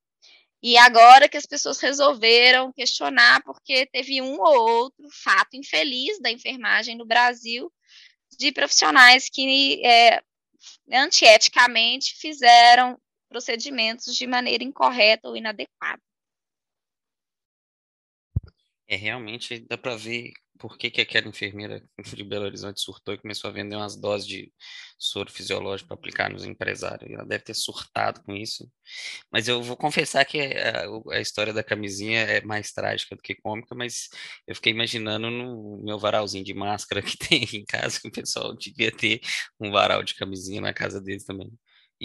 [0.61, 6.29] e agora que as pessoas resolveram questionar, porque teve um ou outro fato infeliz da
[6.29, 7.71] enfermagem no Brasil,
[8.37, 10.21] de profissionais que é,
[10.91, 16.01] antieticamente fizeram procedimentos de maneira incorreta ou inadequada.
[18.93, 21.83] É, realmente dá para ver por que, que aquela enfermeira
[22.15, 24.53] de Belo Horizonte surtou e começou a vender umas doses de
[24.99, 27.11] soro fisiológico para aplicar nos empresários.
[27.11, 28.69] Ela deve ter surtado com isso.
[29.31, 30.85] Mas eu vou confessar que a,
[31.15, 34.09] a, história da camisinha é mais trágica do que cômica, mas
[34.47, 38.55] eu fiquei imaginando no meu varalzinho de máscara que tem em casa, que o pessoal
[38.55, 39.21] devia ter
[39.59, 41.51] um varal de camisinha na casa deles também.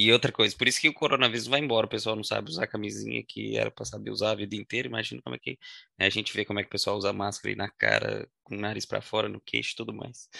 [0.00, 2.68] E outra coisa, por isso que o coronavírus vai embora, o pessoal não sabe usar
[2.68, 4.86] camisinha que era para saber usar a vida inteira.
[4.86, 5.58] Imagina como é que
[5.98, 8.54] né, a gente vê como é que o pessoal usa máscara aí na cara, com
[8.54, 10.30] o nariz para fora, no queixo tudo mais.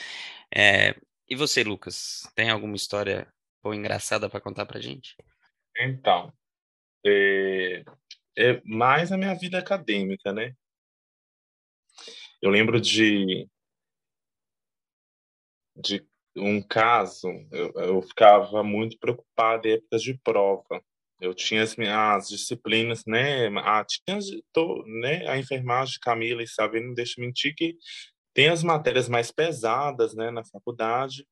[0.55, 0.95] É,
[1.29, 3.27] e você, Lucas, tem alguma história
[3.61, 5.17] boa, engraçada para contar pra gente?
[5.77, 6.33] Então,
[7.05, 7.83] é,
[8.37, 10.55] é mais a minha vida acadêmica, né?
[12.41, 13.49] Eu lembro de
[15.75, 16.08] de
[16.39, 20.82] um caso, eu, eu ficava muito preocupado em épocas de prova.
[21.20, 23.49] Eu tinha as disciplinas, né?
[23.59, 24.18] Ah, tinha
[24.53, 25.26] tô, né?
[25.28, 27.76] a enfermagem, Camila e Sabe, não deixa mentir que
[28.32, 31.26] tem as matérias mais pesadas, né, na faculdade.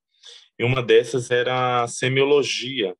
[0.58, 2.96] E uma dessas era a semiologia,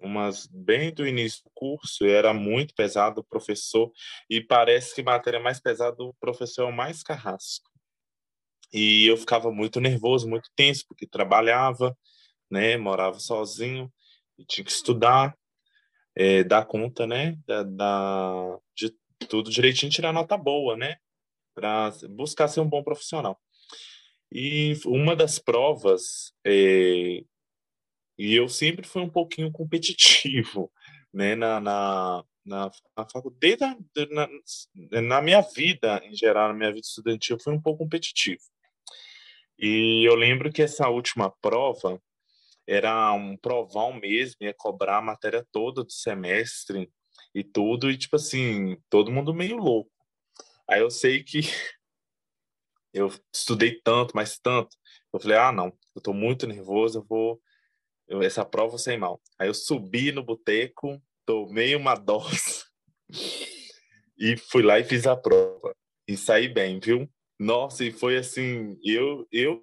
[0.00, 3.92] umas bem do início do curso, era muito pesado o professor,
[4.28, 7.70] e parece que matéria mais pesada do professor é o mais carrasco.
[8.72, 11.96] E eu ficava muito nervoso, muito tenso, porque trabalhava,
[12.50, 13.92] né, morava sozinho
[14.38, 15.36] e tinha que estudar,
[16.14, 18.94] é, dar conta, né, da, da, de
[19.28, 20.96] tudo direitinho, tirar nota boa, né,
[21.54, 23.38] para buscar ser um bom profissional.
[24.30, 27.22] E uma das provas, é,
[28.18, 30.70] e eu sempre fui um pouquinho competitivo,
[31.12, 33.58] né, na, na, na, na faculdade,
[34.10, 34.28] na,
[35.00, 38.42] na minha vida em geral, na minha vida estudantil, eu fui um pouco competitivo.
[39.58, 42.00] E eu lembro que essa última prova
[42.66, 46.90] era um provão mesmo, ia cobrar a matéria toda do semestre
[47.34, 49.90] e tudo, e tipo assim, todo mundo meio louco.
[50.68, 51.40] Aí eu sei que
[52.92, 54.76] eu estudei tanto, mas tanto,
[55.12, 57.40] eu falei, ah, não, eu tô muito nervoso, eu vou,
[58.06, 59.20] eu, essa prova eu sei mal.
[59.38, 62.64] Aí eu subi no boteco, tomei uma dose
[64.18, 65.74] e fui lá e fiz a prova.
[66.06, 67.08] e saí bem, viu?
[67.38, 69.60] Nossa, e foi assim, eu, eu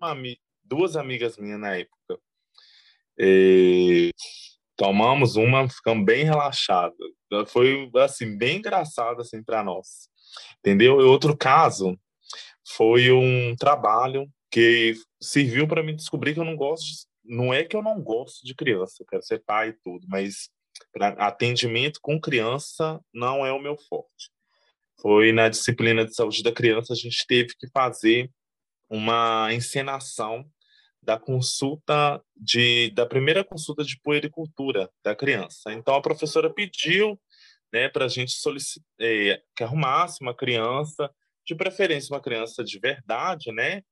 [0.63, 2.19] duas amigas minhas na época,
[3.17, 4.11] e,
[4.75, 6.97] tomamos uma, ficamos bem relaxados.
[7.47, 10.09] Foi assim bem engraçado assim para nós,
[10.59, 11.01] entendeu?
[11.01, 11.97] E outro caso
[12.67, 17.75] foi um trabalho que serviu para mim descobrir que eu não gosto, não é que
[17.75, 20.49] eu não gosto de criança, eu quero ser pai e tudo, mas
[21.17, 24.34] atendimento com criança não é o meu forte.
[25.01, 28.29] Foi na disciplina de saúde da criança, a gente teve que fazer
[28.89, 30.45] uma encenação
[31.01, 35.71] da consulta de da primeira consulta de puericultura da criança.
[35.71, 37.19] Então a professora pediu,
[37.71, 41.09] né, para a gente solicitar é, que arrumasse uma criança,
[41.45, 43.83] de preferência uma criança de verdade, né,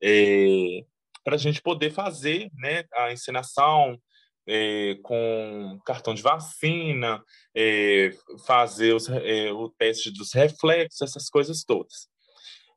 [0.00, 0.84] é,
[1.24, 3.98] para a gente poder fazer, né, a ensinação
[4.46, 7.22] é, com cartão de vacina,
[7.54, 8.10] é,
[8.46, 12.08] fazer os, é, o teste dos reflexos, essas coisas todas.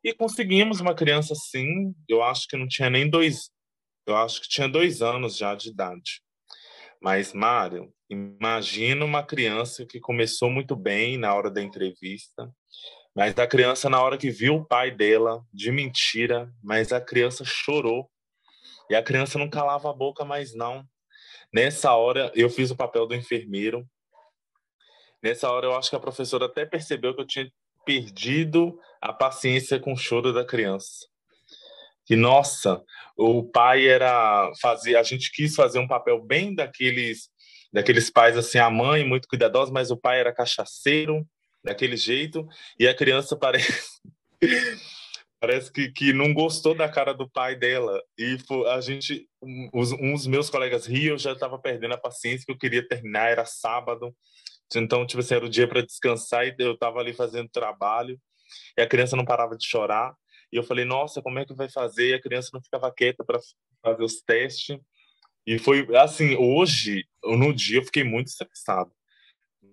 [0.03, 3.49] E conseguimos uma criança assim, eu acho que não tinha nem dois,
[4.05, 6.22] eu acho que tinha dois anos já de idade.
[7.01, 12.51] Mas, Mário, imagina uma criança que começou muito bem na hora da entrevista,
[13.16, 17.43] mas a criança, na hora que viu o pai dela, de mentira, mas a criança
[17.45, 18.09] chorou.
[18.89, 20.86] E a criança não calava a boca mais, não.
[21.55, 23.87] Nessa hora, eu fiz o papel do enfermeiro.
[25.23, 27.49] Nessa hora, eu acho que a professora até percebeu que eu tinha
[27.85, 31.07] perdido a paciência com o choro da criança
[32.05, 32.83] que nossa,
[33.17, 37.29] o pai era fazer, a gente quis fazer um papel bem daqueles
[37.73, 41.27] daqueles pais assim, a mãe muito cuidadosa, mas o pai era cachaceiro,
[41.61, 42.47] daquele jeito,
[42.79, 43.99] e a criança parece
[45.45, 48.01] parece que, que não gostou da cara do pai dela.
[48.17, 48.35] E
[48.67, 49.29] a gente,
[49.71, 53.45] uns, meus colegas riam, eu já estava perdendo a paciência, que eu queria terminar, era
[53.45, 54.15] sábado.
[54.75, 58.19] Então, tipo assim, era o dia para descansar e eu estava ali fazendo trabalho.
[58.75, 60.15] E a criança não parava de chorar.
[60.51, 62.09] E eu falei, nossa, como é que vai fazer?
[62.09, 63.39] E a criança não ficava quieta para
[63.83, 64.79] fazer os testes.
[65.45, 68.91] E foi assim, hoje, no dia, eu fiquei muito estressado.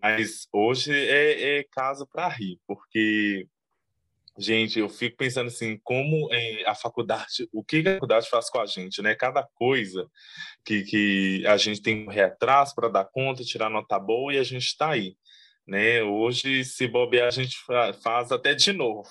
[0.03, 3.47] Mas hoje é, é caso para rir, porque,
[4.39, 8.61] gente, eu fico pensando assim, como é, a faculdade, o que a faculdade faz com
[8.61, 9.15] a gente, né?
[9.15, 10.09] Cada coisa
[10.65, 14.39] que, que a gente tem que correr atrás para dar conta, tirar nota boa e
[14.39, 15.17] a gente está aí.
[15.67, 16.03] Né?
[16.03, 17.57] Hoje, se bobear, a gente
[18.03, 19.09] faz até de novo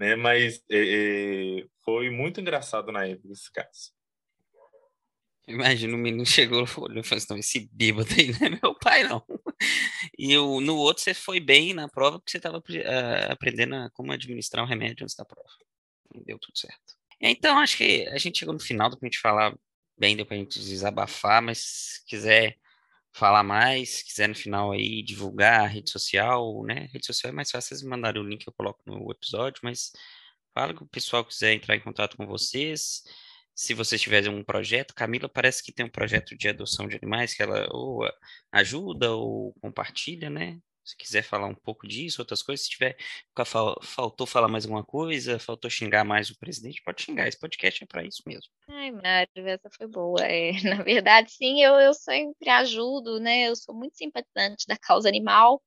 [0.00, 0.16] né?
[0.16, 3.92] Mas é, é, foi muito engraçado na época esse caso.
[5.50, 9.24] Imagina, o menino chegou e falou assim, esse bêbado aí não é meu pai, não.
[10.18, 13.74] E eu, no outro você foi bem na prova porque você estava uh, ah, aprendendo
[13.74, 15.48] a, como administrar um remédio antes da prova.
[16.14, 16.94] E deu tudo certo.
[17.20, 19.54] Então, acho que a gente chegou no final, deu pra gente falar
[19.98, 22.56] bem, deu pra gente desabafar, mas se quiser
[23.12, 26.88] falar mais, se quiser no final aí divulgar a rede social, né?
[26.92, 29.92] Rede social é mais fácil vocês mandarem o link, eu coloco no episódio, mas
[30.54, 33.02] fala que o pessoal quiser entrar em contato com vocês.
[33.54, 37.34] Se vocês tiverem um projeto, Camila parece que tem um projeto de adoção de animais
[37.34, 38.08] que ela ou
[38.52, 40.58] ajuda ou compartilha, né?
[40.82, 42.96] Se quiser falar um pouco disso, outras coisas, se tiver
[43.82, 47.28] faltou falar mais alguma coisa, faltou xingar mais o presidente, pode xingar.
[47.28, 48.50] Esse podcast é para isso mesmo.
[48.68, 50.20] Ai, Mário, essa foi boa.
[50.20, 53.48] É, na verdade, sim, eu, eu sempre ajudo, né?
[53.48, 55.62] Eu sou muito simpatizante da causa animal.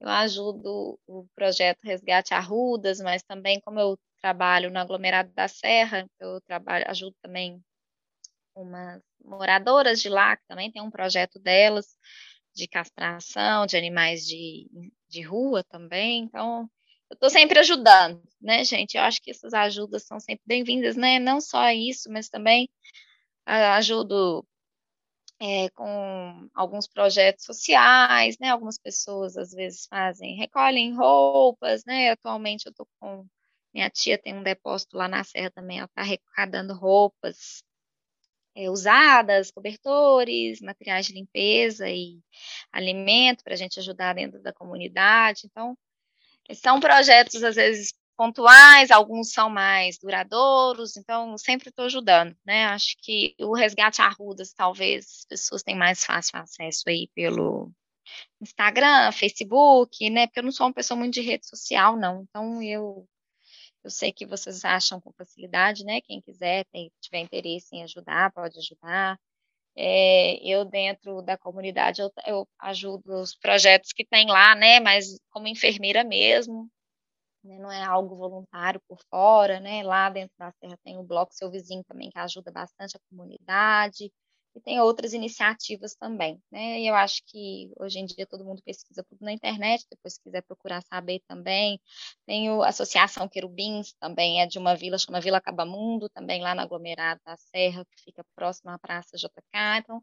[0.00, 6.08] Eu ajudo o projeto Resgate Arrudas, mas também como eu trabalho no aglomerado da Serra,
[6.20, 7.60] eu trabalho, ajudo também
[8.54, 11.96] umas moradoras de lá, que também tem um projeto delas
[12.54, 14.68] de castração de animais de,
[15.08, 16.24] de rua também.
[16.24, 16.70] Então,
[17.10, 18.96] eu estou sempre ajudando, né, gente?
[18.96, 21.18] Eu acho que essas ajudas são sempre bem-vindas, né?
[21.18, 22.68] Não só isso, mas também
[23.48, 24.46] uh, ajudo
[25.40, 28.50] é, com alguns projetos sociais, né?
[28.50, 32.10] Algumas pessoas às vezes fazem, recolhem roupas, né?
[32.10, 33.26] Atualmente eu estou com
[33.72, 37.62] minha tia tem um depósito lá na Serra também, ela está arrecadando roupas
[38.54, 42.20] é, usadas, cobertores, materiais de limpeza e
[42.72, 45.42] alimento para a gente ajudar dentro da comunidade.
[45.46, 45.76] Então,
[46.54, 52.66] são projetos às vezes pontuais, alguns são mais duradouros, então sempre estou ajudando, né?
[52.66, 57.72] Acho que o resgate Arrudas, talvez as pessoas têm mais fácil acesso aí pelo
[58.40, 60.26] Instagram, Facebook, né?
[60.26, 62.22] Porque eu não sou uma pessoa muito de rede social, não.
[62.22, 63.08] Então eu
[63.84, 66.00] eu sei que vocês acham com facilidade, né?
[66.02, 69.18] Quem quiser, tem, tiver interesse em ajudar, pode ajudar.
[69.76, 74.80] É, eu, dentro da comunidade, eu, eu, ajudo os projetos que tem lá, né?
[74.80, 76.70] Mas como enfermeira mesmo,
[77.44, 79.82] né, não é algo voluntário por fora, né?
[79.82, 84.12] Lá dentro da Serra tem o Bloco Seu Vizinho também, que ajuda bastante a comunidade.
[84.54, 86.80] E tem outras iniciativas também, né?
[86.80, 90.22] E eu acho que hoje em dia todo mundo pesquisa tudo na internet, depois se
[90.22, 91.80] quiser procurar saber também.
[92.26, 96.60] Tem a Associação Querubins, também é de uma vila, chama Vila Cabamundo, também lá no
[96.60, 99.78] aglomerado da Serra, que fica próximo à Praça JK.
[99.78, 100.02] Então,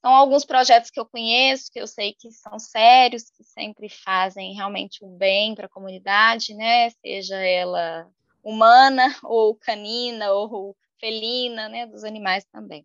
[0.00, 4.54] são alguns projetos que eu conheço, que eu sei que são sérios, que sempre fazem
[4.54, 6.90] realmente um bem para a comunidade, né?
[6.90, 8.08] Seja ela
[8.42, 11.86] humana ou canina ou felina, né?
[11.86, 12.84] Dos animais também.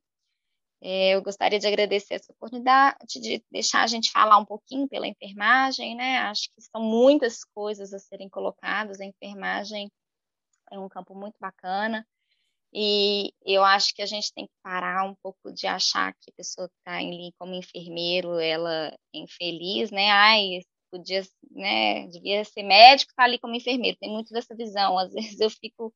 [0.82, 5.08] É, eu gostaria de agradecer essa oportunidade de deixar a gente falar um pouquinho pela
[5.08, 6.20] enfermagem, né?
[6.20, 9.00] Acho que são muitas coisas a serem colocadas.
[9.00, 9.92] A enfermagem
[10.72, 12.06] é um campo muito bacana.
[12.74, 16.34] E eu acho que a gente tem que parar um pouco de achar que a
[16.36, 20.12] pessoa que está ali como enfermeiro, ela é infeliz, né?
[20.12, 20.62] Ai,
[20.92, 22.08] podia, né?
[22.08, 23.98] Devia ser médico, tá ali como enfermeiro.
[24.00, 24.98] Tem muito dessa visão.
[24.98, 25.94] Às vezes eu fico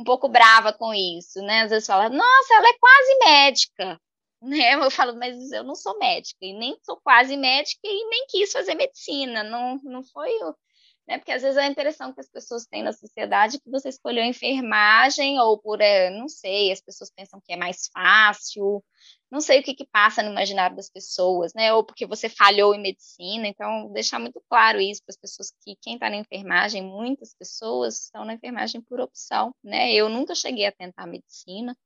[0.00, 1.62] um pouco brava com isso, né?
[1.62, 4.00] Às vezes fala, nossa, ela é quase médica,
[4.42, 4.74] né?
[4.74, 8.50] Eu falo, mas eu não sou médica e nem sou quase médica e nem quis
[8.52, 10.54] fazer medicina, não, não foi o
[11.10, 11.18] né?
[11.18, 14.24] Porque às vezes a impressão que as pessoas têm na sociedade é que você escolheu
[14.24, 18.80] enfermagem ou por, é, não sei, as pessoas pensam que é mais fácil,
[19.28, 21.72] não sei o que, que passa no imaginário das pessoas, né?
[21.74, 23.48] Ou porque você falhou em medicina.
[23.48, 28.04] Então, deixar muito claro isso para as pessoas que quem está na enfermagem, muitas pessoas
[28.04, 29.92] estão na enfermagem por opção, né?
[29.92, 31.76] Eu nunca cheguei a tentar medicina,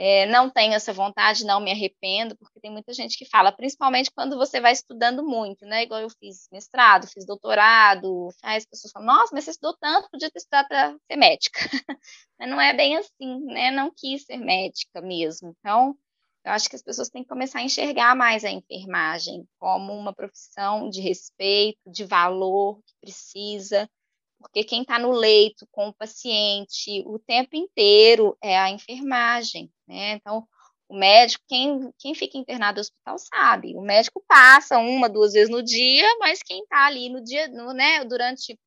[0.00, 4.12] é, não tenho essa vontade, não me arrependo, porque tem muita gente que fala, principalmente
[4.14, 5.82] quando você vai estudando muito, né?
[5.82, 10.30] Igual eu fiz mestrado, fiz doutorado, as pessoas falam, nossa, mas você estudou tanto, podia
[10.30, 11.58] ter estudado para ser médica.
[12.38, 13.72] mas não é bem assim, né?
[13.72, 15.52] Não quis ser médica mesmo.
[15.58, 15.96] Então,
[16.44, 20.14] eu acho que as pessoas têm que começar a enxergar mais a enfermagem como uma
[20.14, 23.90] profissão de respeito, de valor, que precisa
[24.38, 30.12] porque quem está no leito com o paciente o tempo inteiro é a enfermagem, né?
[30.12, 30.46] Então,
[30.88, 35.50] o médico, quem, quem fica internado no hospital sabe, o médico passa uma, duas vezes
[35.50, 38.58] no dia, mas quem está ali no dia, no, né, durante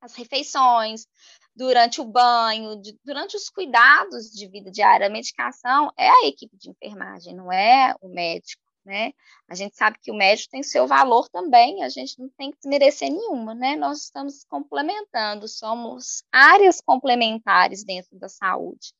[0.00, 1.06] as refeições,
[1.54, 6.56] durante o banho, de, durante os cuidados de vida diária, a medicação, é a equipe
[6.58, 9.12] de enfermagem, não é o médico né?
[9.48, 12.58] A gente sabe que o médico tem seu valor também, a gente não tem que
[12.58, 13.76] desmerecer nenhuma, né?
[13.76, 18.92] Nós estamos complementando, somos áreas complementares dentro da saúde.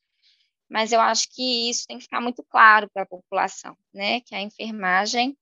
[0.69, 4.21] Mas eu acho que isso tem que ficar muito claro para a população, né?
[4.21, 5.37] Que a enfermagem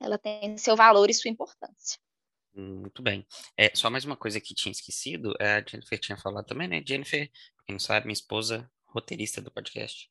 [0.00, 1.98] ela tem seu valor e sua importância.
[2.54, 3.26] Muito bem.
[3.56, 6.82] É, só mais uma coisa que tinha esquecido, a Jennifer tinha falado também, né?
[6.86, 7.30] Jennifer,
[7.66, 10.10] quem não sabe, minha esposa, roteirista do podcast.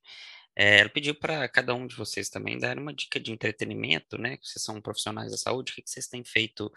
[0.62, 4.38] É, ela pediu para cada um de vocês também dar uma dica de entretenimento, né?
[4.44, 6.72] Vocês são profissionais da saúde, o que, vocês têm feito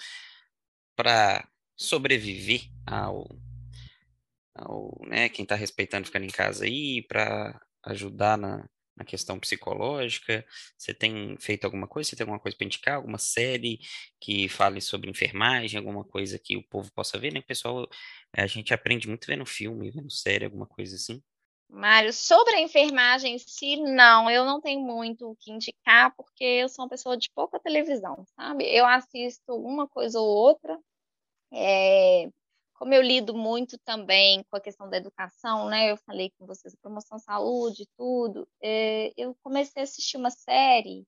[0.97, 3.29] para sobreviver ao,
[4.55, 5.29] ao, né?
[5.29, 8.67] Quem está respeitando ficar em casa aí, para ajudar na,
[8.97, 10.47] na questão psicológica?
[10.79, 12.09] Você tem feito alguma coisa?
[12.09, 12.97] Você tem alguma coisa para indicar?
[12.97, 13.81] Alguma série
[14.19, 15.79] que fale sobre enfermagem?
[15.79, 17.43] Alguma coisa que o povo possa ver, né?
[17.43, 17.87] Pessoal,
[18.33, 21.23] a gente aprende muito vendo filme, vendo série, alguma coisa assim.
[21.75, 26.45] Mário, sobre a enfermagem em si, não, eu não tenho muito o que indicar, porque
[26.45, 28.65] eu sou uma pessoa de pouca televisão, sabe?
[28.65, 30.79] Eu assisto uma coisa ou outra,
[31.53, 32.31] é,
[32.75, 35.91] como eu lido muito também com a questão da educação, né?
[35.91, 41.05] Eu falei com vocês, promoção saúde, tudo, é, eu comecei a assistir uma série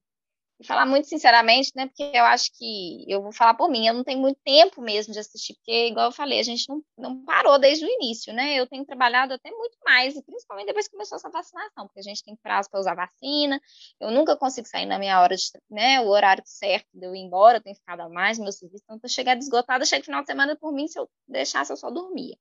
[0.64, 1.86] falar muito sinceramente, né?
[1.86, 5.12] Porque eu acho que eu vou falar por mim, eu não tenho muito tempo mesmo
[5.12, 8.54] de assistir, porque, igual eu falei, a gente não, não parou desde o início, né?
[8.54, 12.02] Eu tenho trabalhado até muito mais, e principalmente depois que começou essa vacinação, porque a
[12.02, 13.60] gente tem prazo para usar vacina,
[14.00, 16.00] eu nunca consigo sair na minha hora de, né?
[16.00, 18.98] O horário certo de eu ir embora, eu tenho ficado a mais meu serviço, então,
[19.02, 22.36] eu chegar esgotada, chega final de semana por mim, se eu deixasse, eu só dormia.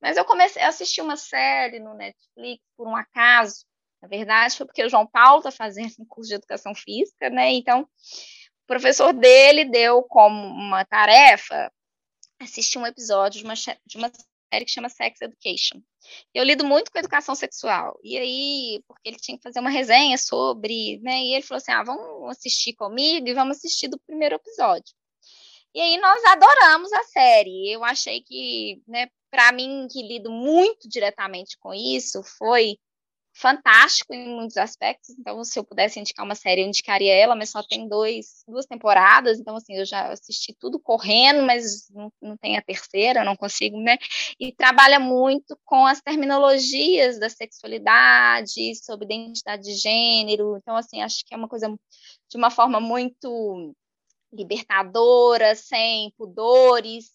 [0.00, 3.66] Mas eu comecei a assistir uma série no Netflix, por um acaso,
[4.00, 7.50] na verdade, foi porque o João Paulo está fazendo um curso de educação física, né?
[7.52, 11.72] Então, o professor dele deu como uma tarefa
[12.40, 14.10] assistir um episódio de uma, de uma
[14.52, 15.82] série que chama Sex Education.
[16.32, 17.98] Eu lido muito com educação sexual.
[18.02, 21.20] E aí, porque ele tinha que fazer uma resenha sobre, né?
[21.22, 24.94] E ele falou assim: ah, vamos assistir comigo e vamos assistir do primeiro episódio.
[25.74, 27.72] E aí nós adoramos a série.
[27.72, 32.78] Eu achei que, né, para mim, que lido muito diretamente com isso, foi
[33.38, 35.10] fantástico em muitos aspectos.
[35.10, 38.66] Então, se eu pudesse indicar uma série, eu indicaria ela, mas só tem dois, duas
[38.66, 39.38] temporadas.
[39.38, 43.80] Então, assim, eu já assisti tudo correndo, mas não, não tem a terceira, não consigo,
[43.80, 43.96] né?
[44.40, 50.56] E trabalha muito com as terminologias da sexualidade, sobre identidade de gênero.
[50.56, 51.68] Então, assim, acho que é uma coisa
[52.28, 53.72] de uma forma muito
[54.32, 57.12] libertadora, sem pudores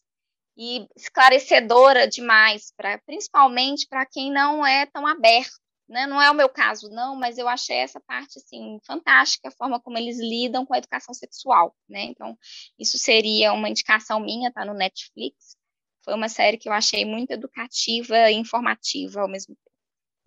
[0.56, 5.63] e esclarecedora demais, pra, principalmente para quem não é tão aberto
[5.94, 6.08] né?
[6.08, 9.80] Não é o meu caso, não, mas eu achei essa parte assim fantástica, a forma
[9.80, 12.04] como eles lidam com a educação sexual, né?
[12.06, 12.38] Então,
[12.78, 15.56] isso seria uma indicação minha, tá no Netflix.
[16.04, 19.72] Foi uma série que eu achei muito educativa e informativa ao mesmo tempo.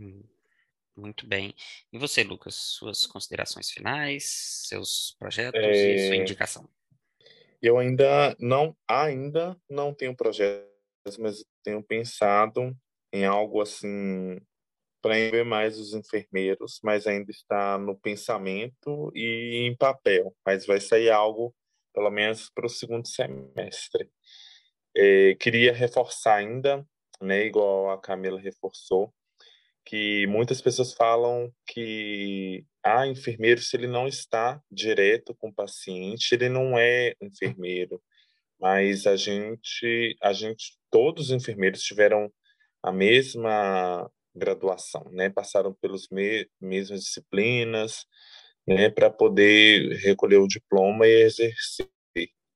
[0.00, 0.22] Hum,
[0.96, 1.54] Muito bem.
[1.92, 6.68] E você, Lucas, suas considerações finais, seus projetos e sua É, indicação?
[7.60, 12.74] Eu ainda não, ainda não tenho projetos, mas tenho pensado
[13.12, 14.40] em algo assim
[15.06, 20.34] para envolver mais os enfermeiros, mas ainda está no pensamento e em papel.
[20.44, 21.54] Mas vai sair algo,
[21.94, 24.10] pelo menos para o segundo semestre.
[24.96, 26.84] É, queria reforçar ainda,
[27.22, 29.14] né, igual a Camila reforçou,
[29.84, 36.32] que muitas pessoas falam que ah, enfermeiro, se ele não está direto com o paciente,
[36.34, 38.02] ele não é enfermeiro.
[38.58, 42.28] Mas a gente, a gente, todos os enfermeiros tiveram
[42.82, 45.30] a mesma graduação, né?
[45.30, 48.06] Passaram pelas me mesmas disciplinas,
[48.66, 48.90] né?
[48.90, 51.88] Para poder recolher o diploma e exercer.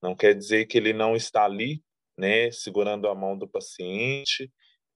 [0.01, 1.81] Não quer dizer que ele não está ali,
[2.17, 2.51] né?
[2.51, 4.51] Segurando a mão do paciente,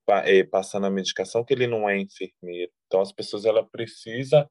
[0.06, 2.72] pa eh, passando a medicação, que ele não é enfermeiro.
[2.88, 4.50] Então as pessoas ela precisa,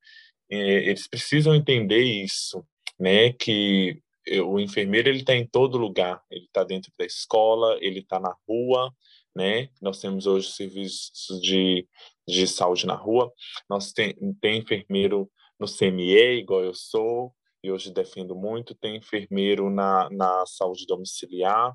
[0.51, 2.65] eh, eles precisam entender isso,
[2.99, 3.33] né?
[3.33, 4.01] Que
[4.45, 6.23] o enfermeiro ele está em todo lugar.
[6.31, 8.93] Ele está dentro da escola, ele está na rua,
[9.35, 9.69] né?
[9.81, 11.87] Nós temos hoje serviços de,
[12.27, 13.33] de saúde na rua.
[13.69, 18.75] Nós tem, tem enfermeiro no CME, igual eu sou, e hoje defendo muito.
[18.75, 21.75] Tem enfermeiro na, na saúde domiciliar,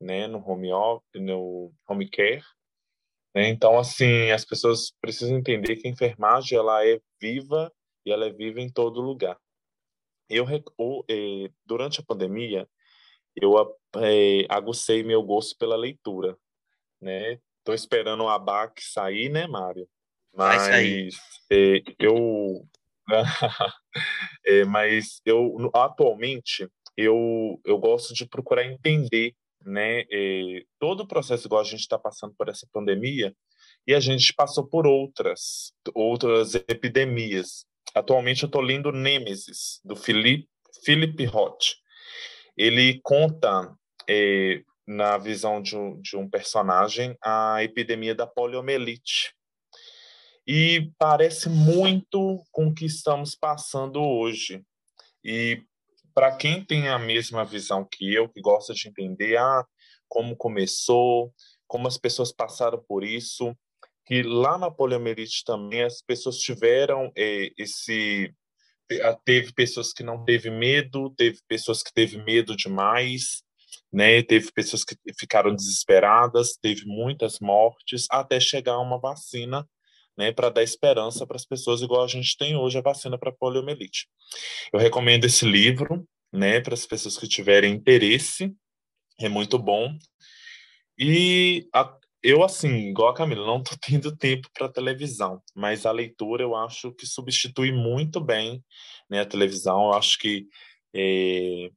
[0.00, 0.26] né?
[0.26, 0.68] No home
[1.14, 2.42] no home care.
[3.34, 3.48] Né?
[3.48, 7.72] Então, assim, as pessoas precisam entender que a enfermagem ela é viva
[8.04, 9.38] e ela é viva em todo lugar.
[10.28, 10.46] Eu,
[11.08, 12.68] eh, durante a pandemia,
[13.36, 13.54] eu
[13.96, 16.36] eh, agucei meu gosto pela leitura,
[17.00, 17.38] né?
[17.64, 19.86] Tô esperando o ABAC sair, né, Mário?
[20.32, 21.04] Vai sair.
[21.04, 21.20] Mas
[21.50, 22.66] eh, eu,
[24.44, 29.34] eh, mas eu atualmente eu eu gosto de procurar entender,
[29.64, 33.34] né, eh, todo o processo igual a gente está passando por essa pandemia
[33.86, 37.66] e a gente passou por outras outras epidemias.
[37.94, 40.48] Atualmente eu estou lendo Nêmesis do Philip
[40.84, 41.76] Philip Roth.
[42.56, 43.74] Ele conta
[44.08, 49.34] eh, na visão de um, de um personagem a epidemia da poliomielite.
[50.46, 54.64] E parece muito com o que estamos passando hoje.
[55.22, 55.62] E
[56.14, 59.62] para quem tem a mesma visão que eu, que gosta de entender ah,
[60.08, 61.34] como começou,
[61.66, 63.54] como as pessoas passaram por isso,
[64.06, 68.34] que lá na poliomielite também as pessoas tiveram eh, esse
[69.22, 73.42] teve pessoas que não teve medo, teve pessoas que teve medo demais,
[73.92, 74.22] né?
[74.22, 79.66] Teve pessoas que ficaram desesperadas, teve muitas mortes até chegar uma vacina,
[80.16, 83.30] né, para dar esperança para as pessoas igual a gente tem hoje a vacina para
[83.30, 84.08] poliomielite.
[84.72, 88.52] Eu recomendo esse livro, né, para as pessoas que tiverem interesse.
[89.20, 89.96] É muito bom.
[90.98, 95.92] E a, eu, assim, igual a Camila, não estou tendo tempo para televisão, mas a
[95.92, 98.62] leitura eu acho que substitui muito bem
[99.08, 99.84] né, a televisão.
[99.84, 100.46] Eu acho que
[100.94, 101.70] é,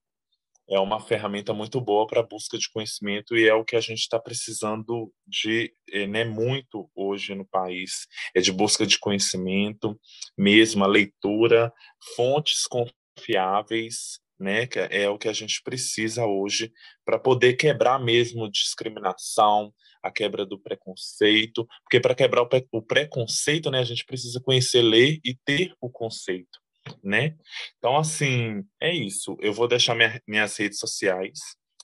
[0.71, 3.81] é uma ferramenta muito boa para a busca de conhecimento e é o que a
[3.81, 5.73] gente está precisando de
[6.07, 8.07] né, muito hoje no país.
[8.33, 9.99] É de busca de conhecimento,
[10.37, 11.73] mesmo a leitura,
[12.15, 16.71] fontes confiáveis, né, que é o que a gente precisa hoje
[17.05, 22.81] para poder quebrar mesmo discriminação, a quebra do preconceito, porque para quebrar o, pre o
[22.81, 26.59] preconceito, né, a gente precisa conhecer, ler e ter o conceito,
[27.03, 27.35] né?
[27.77, 29.37] Então, assim, é isso.
[29.39, 31.39] Eu vou deixar minha, minhas redes sociais,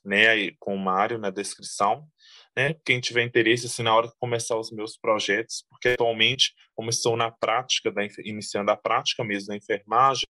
[0.06, 2.08] né, aí com o Mário na descrição,
[2.56, 2.76] né?
[2.86, 7.16] Quem tiver interesse, assim, na hora que começar os meus projetos, porque atualmente, como estou
[7.16, 10.26] na prática, da, iniciando a prática mesmo da enfermagem,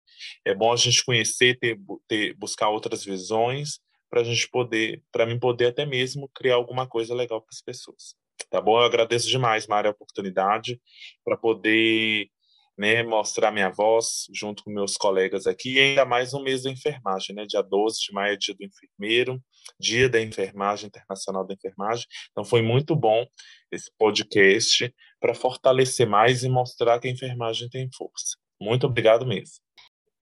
[0.45, 1.78] é bom a gente conhecer, ter,
[2.08, 3.80] ter buscar outras visões,
[4.10, 7.62] para a gente poder, para mim poder até mesmo criar alguma coisa legal para as
[7.62, 8.16] pessoas.
[8.49, 8.80] Tá bom?
[8.80, 10.80] Eu agradeço demais, Mário, a oportunidade
[11.24, 12.30] para poder
[12.78, 16.70] né, mostrar minha voz junto com meus colegas aqui, e ainda mais no mês da
[16.70, 17.45] enfermagem, né?
[17.45, 19.41] Dia 12 de maio é dia do enfermeiro,
[19.80, 22.06] dia da enfermagem, internacional da enfermagem.
[22.32, 23.26] Então foi muito bom
[23.72, 28.38] esse podcast para fortalecer mais e mostrar que a enfermagem tem força.
[28.62, 29.56] Muito obrigado mesmo.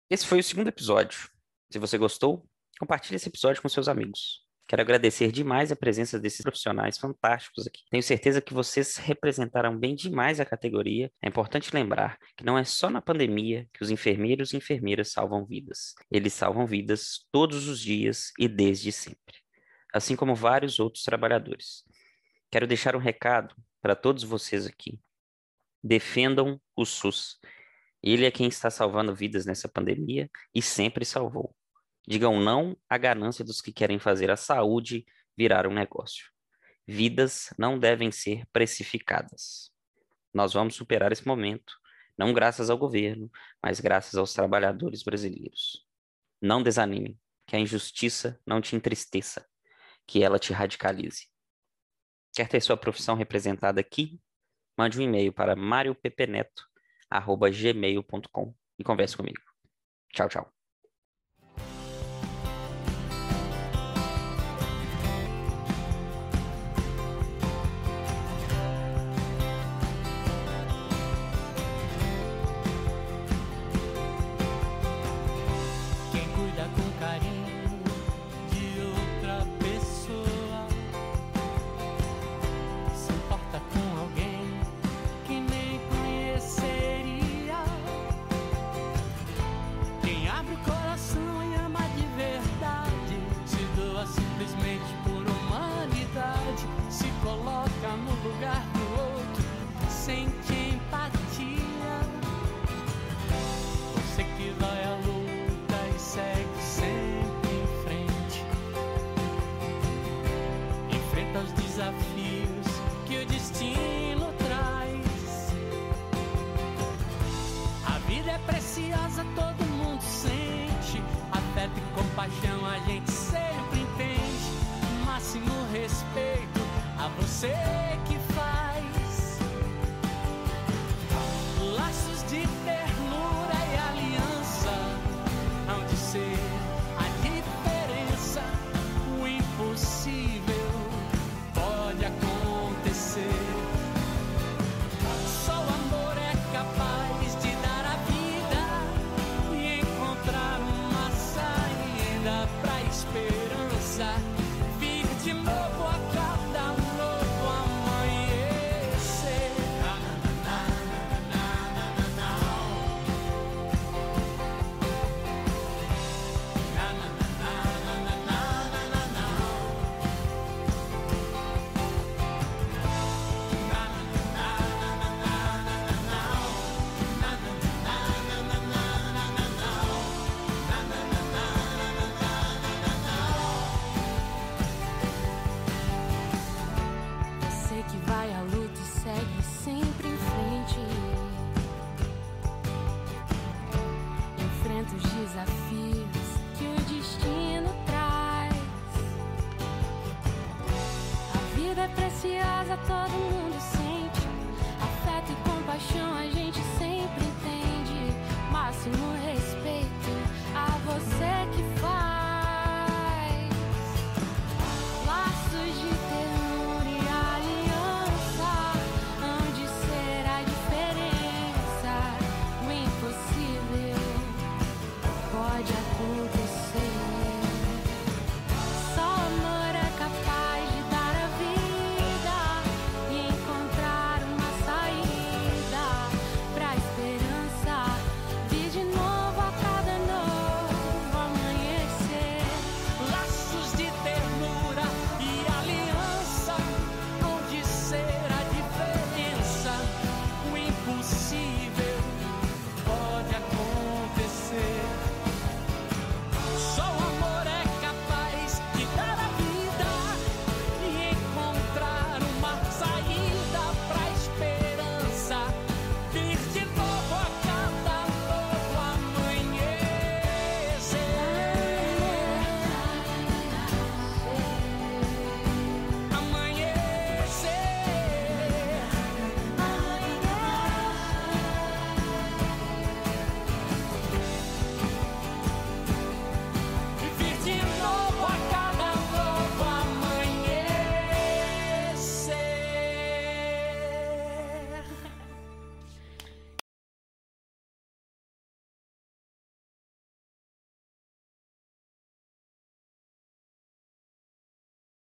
[0.09, 1.29] Esse foi o segundo episódio.
[1.71, 2.47] Se você gostou,
[2.79, 4.44] compartilhe esse episódio com seus amigos.
[4.67, 7.83] Quero agradecer demais a presença desses profissionais fantásticos aqui.
[7.91, 11.11] Tenho certeza que vocês representaram bem demais a categoria.
[11.21, 15.45] É importante lembrar que não é só na pandemia que os enfermeiros e enfermeiras salvam
[15.45, 15.93] vidas.
[16.09, 19.35] Eles salvam vidas todos os dias e desde sempre,
[19.93, 21.83] assim como vários outros trabalhadores.
[22.49, 24.99] Quero deixar um recado para todos vocês aqui.
[25.83, 27.37] Defendam o SUS.
[28.01, 31.55] Ele é quem está salvando vidas nessa pandemia e sempre salvou.
[32.07, 35.05] Digam não à ganância dos que querem fazer a saúde
[35.37, 36.25] virar um negócio.
[36.87, 39.71] Vidas não devem ser precificadas.
[40.33, 41.73] Nós vamos superar esse momento,
[42.17, 43.29] não graças ao governo,
[43.61, 45.83] mas graças aos trabalhadores brasileiros.
[46.41, 47.17] Não desanime,
[47.47, 49.47] que a injustiça não te entristeça,
[50.05, 51.27] que ela te radicalize.
[52.35, 54.19] Quer ter sua profissão representada aqui?
[54.77, 59.39] Mande um e-mail para mariopepeneto.gmail.com e converse comigo.
[60.13, 60.54] Tchau, tchau.